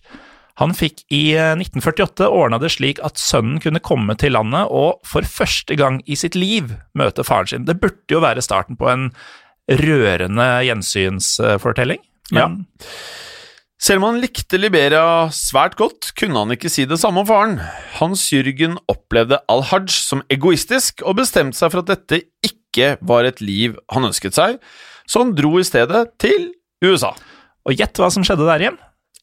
han 0.60 0.74
fikk 0.76 1.06
i 1.16 1.34
1948 1.36 2.26
eh, 2.26 2.38
ordna 2.42 2.60
det 2.64 2.72
slik 2.76 3.04
at 3.04 3.20
sønnen 3.20 3.60
kunne 3.64 3.84
komme 3.84 4.16
til 4.20 4.36
landet 4.36 4.72
og 4.72 5.04
for 5.08 5.28
første 5.28 5.76
gang 5.80 6.02
i 6.08 6.18
sitt 6.20 6.36
liv 6.40 6.74
møte 7.00 7.28
faren 7.28 7.52
sin. 7.52 7.68
Det 7.68 7.80
burde 7.80 8.16
jo 8.16 8.24
være 8.24 8.44
starten 8.44 8.80
på 8.80 8.88
en 8.92 9.10
rørende 9.70 10.48
gjensynsfortelling. 10.66 12.02
Men 12.32 12.64
ja. 12.64 12.88
Selv 13.80 14.02
om 14.02 14.10
han 14.10 14.20
likte 14.20 14.60
Liberia 14.60 15.30
svært 15.32 15.78
godt, 15.80 16.10
kunne 16.20 16.42
han 16.42 16.52
ikke 16.52 16.68
si 16.72 16.84
det 16.90 16.98
samme 17.00 17.22
om 17.24 17.28
faren. 17.30 17.54
Hans 17.96 18.26
Jürgen 18.34 18.76
opplevde 18.92 19.40
al-Hajj 19.48 19.94
som 19.96 20.24
egoistisk, 20.28 21.00
og 21.08 21.22
bestemte 21.22 21.56
seg 21.56 21.72
for 21.72 21.86
at 21.86 21.94
dette 21.94 22.20
ikke 22.44 22.98
var 23.00 23.24
et 23.24 23.40
liv 23.40 23.78
han 23.94 24.10
ønsket 24.10 24.36
seg, 24.36 24.60
så 25.08 25.24
han 25.24 25.32
dro 25.38 25.56
i 25.62 25.66
stedet 25.66 26.04
til 26.20 26.52
USA. 26.84 27.14
Og 27.64 27.80
gjett 27.80 28.04
hva 28.04 28.12
som 28.12 28.26
skjedde 28.28 28.50
der 28.50 28.66
igjen? 28.66 28.80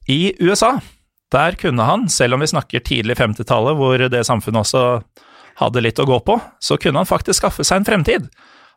I 0.08 0.32
USA, 0.40 0.78
der 1.34 1.60
kunne 1.60 1.84
han, 1.84 2.08
selv 2.08 2.38
om 2.38 2.40
vi 2.40 2.48
snakker 2.48 2.84
tidlig 2.86 3.18
50-tallet, 3.20 3.76
hvor 3.76 4.08
det 4.08 4.24
samfunnet 4.24 4.64
også 4.64 4.86
hadde 5.60 5.84
litt 5.84 6.00
å 6.00 6.08
gå 6.08 6.16
på, 6.24 6.40
så 6.64 6.80
kunne 6.80 7.04
han 7.04 7.08
faktisk 7.08 7.42
skaffe 7.42 7.64
seg 7.66 7.82
en 7.82 7.88
fremtid. 7.88 8.32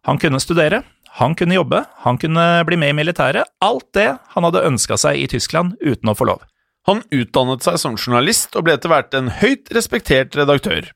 Han 0.07 0.19
kunne 0.19 0.43
studere, 0.43 0.83
han 1.17 1.35
kunne 1.35 1.57
jobbe, 1.57 1.83
han 2.05 2.17
kunne 2.21 2.45
bli 2.67 2.77
med 2.79 2.93
i 2.93 2.97
militæret. 3.01 3.49
Alt 3.63 3.89
det 3.97 4.11
han 4.35 4.47
hadde 4.47 4.65
ønska 4.69 4.97
seg 4.99 5.19
i 5.19 5.27
Tyskland 5.31 5.75
uten 5.81 6.11
å 6.11 6.15
få 6.17 6.29
lov. 6.29 6.45
Han 6.87 7.03
utdannet 7.13 7.65
seg 7.65 7.77
som 7.81 7.97
journalist 7.99 8.55
og 8.57 8.65
ble 8.65 8.77
etter 8.77 8.89
hvert 8.89 9.13
en 9.17 9.29
høyt 9.41 9.69
respektert 9.75 10.37
redaktør. 10.39 10.87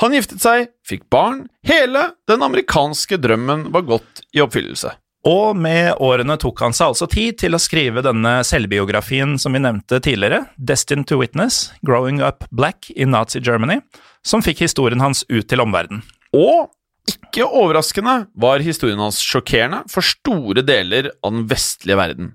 Han 0.00 0.14
giftet 0.16 0.44
seg, 0.44 0.70
fikk 0.86 1.08
barn, 1.12 1.46
hele 1.66 2.12
den 2.30 2.44
amerikanske 2.46 3.18
drømmen 3.20 3.70
var 3.74 3.88
gått 3.88 4.22
i 4.32 4.44
oppfyllelse. 4.44 4.94
Og 5.28 5.54
med 5.54 6.00
årene 6.02 6.34
tok 6.40 6.64
han 6.64 6.74
seg 6.74 6.92
altså 6.92 7.06
tid 7.10 7.36
til 7.42 7.54
å 7.54 7.60
skrive 7.62 8.02
denne 8.02 8.40
selvbiografien 8.46 9.36
som 9.38 9.54
vi 9.54 9.62
nevnte 9.62 10.00
tidligere, 10.02 10.46
Destined 10.56 11.06
to 11.10 11.20
Witness, 11.20 11.68
Growing 11.86 12.18
Up 12.24 12.48
Black 12.50 12.90
in 12.90 13.12
Nazi 13.14 13.42
Germany, 13.42 13.78
som 14.26 14.42
fikk 14.42 14.64
historien 14.64 15.02
hans 15.02 15.22
ut 15.28 15.46
til 15.50 15.62
omverdenen. 15.62 16.02
Og 16.34 16.72
ikke 17.08 17.46
overraskende 17.48 18.26
var 18.38 18.62
historien 18.62 19.00
hans 19.02 19.18
sjokkerende 19.24 19.82
for 19.90 20.04
store 20.06 20.62
deler 20.66 21.10
av 21.24 21.34
den 21.34 21.46
vestlige 21.50 21.98
verden. 21.98 22.32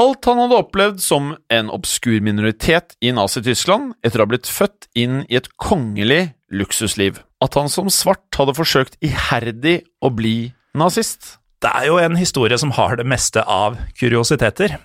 Alt 0.00 0.24
han 0.26 0.40
hadde 0.40 0.58
opplevd 0.62 1.02
som 1.04 1.34
en 1.52 1.70
obskur 1.72 2.22
minoritet 2.24 2.96
i 3.04 3.12
Nazi-Tyskland 3.14 3.92
etter 4.02 4.20
å 4.20 4.24
ha 4.24 4.32
blitt 4.32 4.50
født 4.50 4.88
inn 4.98 5.22
i 5.28 5.38
et 5.38 5.50
kongelig 5.60 6.32
luksusliv. 6.54 7.20
At 7.44 7.58
han 7.58 7.68
som 7.70 7.92
svart 7.92 8.38
hadde 8.38 8.56
forsøkt 8.56 8.96
iherdig 9.04 9.82
å 10.02 10.10
bli 10.14 10.54
nazist. 10.74 11.36
Det 11.62 11.70
er 11.70 11.88
jo 11.90 12.00
en 12.00 12.16
historie 12.18 12.56
som 12.60 12.74
har 12.76 12.96
det 12.98 13.06
meste 13.08 13.44
av 13.44 13.78
kuriositeter. 14.00 14.78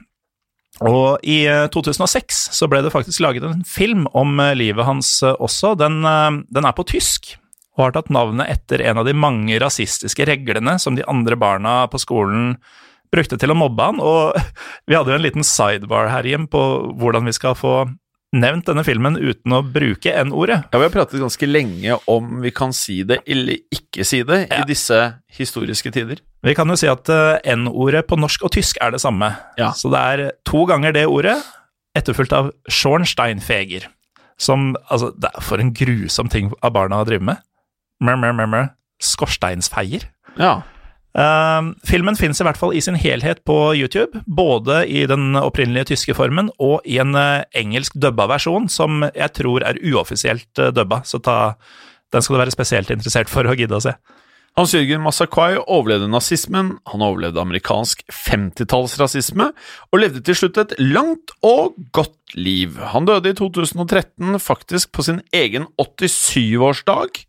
Og 0.85 1.23
i 1.27 1.41
2006 1.73 2.45
så 2.55 2.67
ble 2.71 2.83
det 2.85 2.93
faktisk 2.93 3.23
laget 3.23 3.47
en 3.47 3.65
film 3.67 4.05
om 4.15 4.37
livet 4.55 4.85
hans 4.87 5.17
også. 5.23 5.73
Den, 5.79 6.03
den 6.03 6.67
er 6.67 6.75
på 6.75 6.85
tysk 6.87 7.33
og 7.79 7.87
har 7.87 7.95
tatt 7.95 8.11
navnet 8.11 8.51
etter 8.51 8.83
en 8.83 8.99
av 8.99 9.07
de 9.07 9.15
mange 9.15 9.55
rasistiske 9.61 10.27
reglene 10.27 10.75
som 10.83 10.99
de 10.99 11.07
andre 11.07 11.39
barna 11.39 11.81
på 11.87 12.01
skolen 12.03 12.57
brukte 13.09 13.39
til 13.39 13.53
å 13.53 13.57
mobbe 13.57 13.87
han. 13.87 14.03
Og 14.03 14.35
vi 14.89 14.97
hadde 14.97 15.13
jo 15.13 15.17
en 15.17 15.25
liten 15.25 15.47
sidebar 15.47 16.11
her, 16.11 16.27
Jim, 16.27 16.49
på 16.51 16.61
hvordan 16.99 17.29
vi 17.29 17.35
skal 17.39 17.57
få 17.57 17.81
nevnt 18.35 18.67
denne 18.69 18.83
filmen 18.85 19.15
uten 19.17 19.55
å 19.57 19.63
bruke 19.65 20.11
N-ordet. 20.21 20.59
Ja, 20.69 20.77
Vi 20.77 20.85
har 20.85 20.93
pratet 20.93 21.21
ganske 21.21 21.47
lenge 21.49 21.97
om 22.11 22.43
vi 22.43 22.51
kan 22.53 22.75
si 22.75 22.99
det 23.07 23.23
eller 23.25 23.57
ikke 23.73 24.05
si 24.05 24.21
det 24.21 24.43
ja. 24.43 24.59
i 24.59 24.67
disse 24.69 24.99
historiske 25.33 25.89
tider. 25.95 26.21
Vi 26.45 26.53
kan 26.53 26.69
jo 26.69 26.77
si 26.77 26.89
at 26.91 27.09
N-ordet 27.55 28.05
på 28.07 28.19
norsk 28.19 28.45
og 28.45 28.53
tysk 28.53 28.77
er 28.83 28.93
det 28.93 29.01
samme. 29.01 29.31
Ja. 29.57 29.71
Så 29.73 29.89
det 29.89 30.03
er 30.13 30.25
to 30.45 30.67
ganger 30.69 30.93
det 30.93 31.07
ordet, 31.09 31.39
etterfulgt 31.97 32.35
av 32.37 32.53
Schornsteinfeger. 32.69 33.89
Som 34.39 34.75
Altså, 34.87 35.09
det 35.17 35.33
er 35.33 35.43
for 35.43 35.59
en 35.59 35.73
grusom 35.75 36.29
ting 36.31 36.53
av 36.61 36.71
barna 36.77 37.01
å 37.01 37.07
drive 37.09 37.25
med. 37.33 37.41
Skorsteinsfeier. 39.03 40.05
Ja. 40.39 40.59
Uh, 41.17 41.73
filmen 41.89 42.15
finnes 42.15 42.37
i 42.39 42.45
hvert 42.45 42.59
fall 42.59 42.75
i 42.77 42.81
sin 42.85 42.97
helhet 42.99 43.41
på 43.47 43.57
YouTube, 43.73 44.21
både 44.27 44.83
i 44.87 45.03
den 45.09 45.33
opprinnelige 45.39 45.89
tyske 45.95 46.13
formen 46.15 46.51
og 46.61 46.85
i 46.85 46.99
en 47.01 47.17
uh, 47.17 47.41
engelsk 47.57 47.97
dubba 47.97 48.27
versjon, 48.29 48.69
som 48.69 49.03
jeg 49.09 49.33
tror 49.35 49.65
er 49.65 49.81
uoffisielt 49.89 50.61
uh, 50.61 50.69
dubba, 50.75 51.01
så 51.03 51.19
ta, 51.23 51.37
den 52.13 52.23
skal 52.23 52.37
du 52.37 52.43
være 52.43 52.55
spesielt 52.55 52.93
interessert 52.93 53.31
for 53.31 53.49
å 53.49 53.57
gidde 53.57 53.79
å 53.79 53.83
se. 53.83 53.95
Hans-Jørgen 54.59 54.99
Masakai 55.05 55.53
overlevde 55.71 56.09
nazismen, 56.11 56.73
han 56.91 57.03
overlevde 57.05 57.39
amerikansk 57.39 58.01
50-tallsrasisme, 58.11 59.45
og 59.87 60.01
levde 60.01 60.19
til 60.27 60.35
slutt 60.35 60.59
et 60.59 60.73
langt 60.81 61.31
og 61.47 61.77
godt 61.95 62.35
liv. 62.35 62.75
Han 62.91 63.07
døde 63.07 63.31
i 63.31 63.37
2013, 63.39 64.35
faktisk 64.43 64.91
på 64.91 65.05
sin 65.07 65.21
egen 65.31 65.69
87-årsdag. 65.79 67.21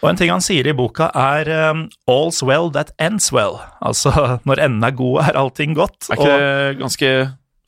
Og 0.00 0.08
en 0.08 0.20
ting 0.20 0.32
han 0.32 0.44
sier 0.44 0.70
i 0.70 0.76
boka, 0.78 1.10
er 1.12 1.52
um, 1.74 1.88
'all's 2.08 2.40
well 2.40 2.72
that 2.72 2.94
ends 2.96 3.28
well'. 3.36 3.60
Altså, 3.84 4.14
når 4.48 4.64
enden 4.64 4.88
er 4.88 4.96
god, 4.96 5.20
er 5.26 5.42
allting 5.42 5.76
godt. 5.76 6.08
Er 6.08 6.16
ikke 6.16 6.38
det 6.40 6.78
ganske 6.80 7.12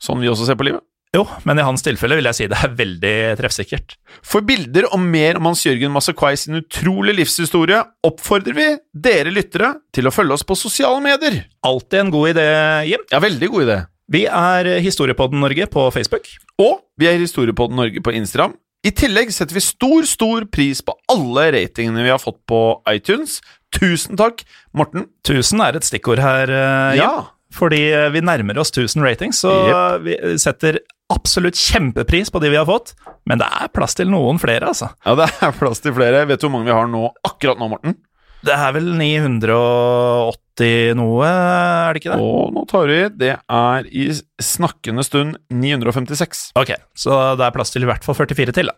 sånn 0.01 0.23
vi 0.23 0.33
også 0.33 0.49
ser 0.49 0.57
på 0.57 0.65
livet? 0.65 0.81
Jo, 1.11 1.25
men 1.43 1.59
i 1.59 1.63
hans 1.67 1.83
tilfelle 1.83 2.15
vil 2.15 2.27
jeg 2.29 2.37
si 2.37 2.45
det 2.47 2.55
er 2.63 2.75
veldig 2.77 3.15
treffsikkert. 3.41 3.97
For 4.23 4.45
bilder 4.47 4.85
og 4.93 5.01
mer 5.03 5.35
om 5.41 5.49
Hans-Jørgen 5.49 5.91
Massaquai 5.91 6.37
sin 6.39 6.61
utrolige 6.61 7.17
livshistorie 7.17 7.81
oppfordrer 8.07 8.55
vi 8.55 8.67
dere 8.95 9.33
lyttere 9.35 9.73
til 9.91 10.07
å 10.07 10.13
følge 10.15 10.37
oss 10.37 10.47
på 10.47 10.55
sosiale 10.55 11.03
medier. 11.03 11.41
Alltid 11.67 11.99
en 11.99 12.13
god 12.15 12.31
idé, 12.31 12.45
Jim. 12.93 13.03
Ja, 13.11 13.19
veldig 13.23 13.49
god 13.51 13.65
idé. 13.65 13.77
Vi 14.11 14.23
er 14.27 14.71
Historiepodden 14.83 15.43
Norge 15.43 15.67
på 15.71 15.83
Facebook. 15.91 16.31
Og 16.63 16.79
vi 16.99 17.11
er 17.11 17.19
Historiepodden 17.19 17.79
Norge 17.79 18.03
på 18.03 18.15
Instagram. 18.15 18.55
I 18.87 18.95
tillegg 18.95 19.35
setter 19.35 19.59
vi 19.59 19.61
stor, 19.67 20.07
stor 20.09 20.47
pris 20.49 20.79
på 20.81 20.95
alle 21.11 21.49
ratingene 21.57 22.07
vi 22.07 22.13
har 22.13 22.23
fått 22.23 22.39
på 22.49 22.61
iTunes. 22.89 23.41
Tusen 23.75 24.15
takk, 24.19 24.45
Morten. 24.75 25.09
Tusen 25.27 25.59
er 25.63 25.75
et 25.75 25.85
stikkord 25.87 26.23
her, 26.23 26.55
Jim. 26.95 27.03
Ja. 27.03 27.13
Fordi 27.51 27.81
vi 28.13 28.21
nærmer 28.23 28.57
oss 28.61 28.71
1000 28.71 29.03
ratings, 29.03 29.41
så 29.43 29.51
Yep. 29.67 30.05
vi 30.05 30.37
setter 30.39 30.79
absolutt 31.11 31.57
kjempepris 31.59 32.29
på 32.31 32.39
de 32.39 32.49
vi 32.53 32.55
har 32.59 32.65
fått. 32.69 32.93
Men 33.27 33.41
det 33.41 33.47
er 33.51 33.67
plass 33.75 33.97
til 33.99 34.07
noen 34.07 34.39
flere, 34.39 34.69
altså. 34.71 34.87
Ja, 35.05 35.15
det 35.19 35.27
er 35.43 35.51
plass 35.59 35.83
til 35.83 35.91
flere. 35.97 36.23
Vet 36.29 36.39
du 36.39 36.47
hvor 36.47 36.53
mange 36.55 36.69
vi 36.71 36.77
har 36.77 36.87
nå, 36.87 37.09
akkurat 37.27 37.59
nå, 37.59 37.67
Morten? 37.73 37.97
Det 38.41 38.55
er 38.55 38.71
vel 38.73 38.87
980 38.97 40.95
noe, 40.97 41.27
er 41.27 41.93
det 41.93 42.01
ikke 42.01 42.15
det? 42.15 42.23
Og 42.23 42.53
nå 42.55 42.63
tar 42.69 42.87
vi 42.89 42.97
Det 43.21 43.33
er 43.37 43.89
i 43.91 44.07
snakkende 44.41 45.05
stund 45.05 45.37
956. 45.53 46.47
Ok, 46.57 46.73
så 46.97 47.19
det 47.37 47.45
er 47.47 47.55
plass 47.55 47.73
til 47.73 47.85
i 47.85 47.89
hvert 47.89 48.05
fall 48.07 48.17
44 48.17 48.55
til, 48.57 48.71
da. 48.71 48.77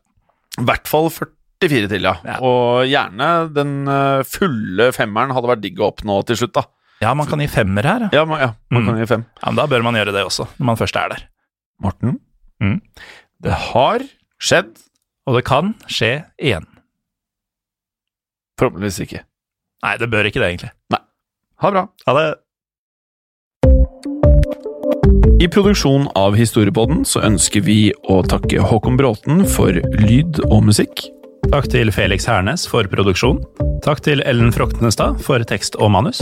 I 0.61 0.67
hvert 0.67 0.89
fall 0.89 1.09
44 1.13 1.89
til, 1.93 2.03
ja. 2.09 2.15
Ja. 2.27 2.37
Og 2.43 2.83
gjerne 2.91 3.29
den 3.55 3.75
eh, 3.89 4.23
fulle 4.27 4.91
femmeren 4.95 5.33
hadde 5.35 5.51
vært 5.53 5.63
digg 5.63 5.79
å 5.81 5.91
oppnå 5.93 6.19
til 6.27 6.41
slutt, 6.43 6.55
da. 6.59 6.65
Ja, 7.03 7.11
man 7.19 7.27
kan 7.29 7.41
gi 7.43 7.47
femmer 7.51 7.83
her. 7.87 8.07
Ja. 8.15 8.23
Man, 8.29 8.39
ja, 8.39 8.51
man 8.71 8.83
Mm. 8.83 8.87
kan 8.89 8.97
gi 9.01 9.05
fem. 9.11 9.25
ja, 9.43 9.49
men 9.51 9.55
Da 9.59 9.65
bør 9.67 9.83
man 9.83 9.95
gjøre 9.99 10.13
det 10.15 10.23
også, 10.25 10.47
når 10.59 10.65
man 10.71 10.79
først 10.79 10.95
er 10.99 11.09
der. 11.13 11.27
Morten, 11.83 12.19
Mm. 12.61 12.79
det 13.43 13.51
har 13.51 13.99
skjedd. 14.39 14.71
Og 15.27 15.35
det 15.37 15.45
kan 15.47 15.73
skje 15.87 16.25
igjen. 16.41 16.65
Forhåpentligvis 18.59 18.99
ikke. 19.05 19.21
Nei, 19.83 19.97
det 19.97 20.09
bør 20.11 20.27
ikke 20.27 20.39
det, 20.41 20.49
egentlig. 20.51 20.71
Nei. 20.91 20.99
Ha 21.61 21.69
det 21.69 21.73
bra. 21.73 21.87
Ha 22.07 22.13
det. 22.17 22.39
I 25.43 25.47
produksjonen 25.51 26.07
av 26.15 26.35
Historiepodden 26.37 27.03
så 27.07 27.21
ønsker 27.25 27.63
vi 27.65 27.91
å 28.09 28.21
takke 28.27 28.61
Håkon 28.63 28.97
Bråten 28.99 29.43
for 29.49 29.71
lyd 29.99 30.39
og 30.49 30.63
musikk. 30.69 31.05
Takk 31.51 31.67
til 31.73 31.91
Felix 31.91 32.25
Hernes 32.29 32.63
for 32.69 32.83
produksjon. 32.91 33.41
Takk 33.83 33.99
til 34.05 34.21
Ellen 34.25 34.51
Froktenestad 34.55 35.19
for 35.25 35.43
tekst 35.47 35.75
og 35.79 35.91
manus. 35.91 36.21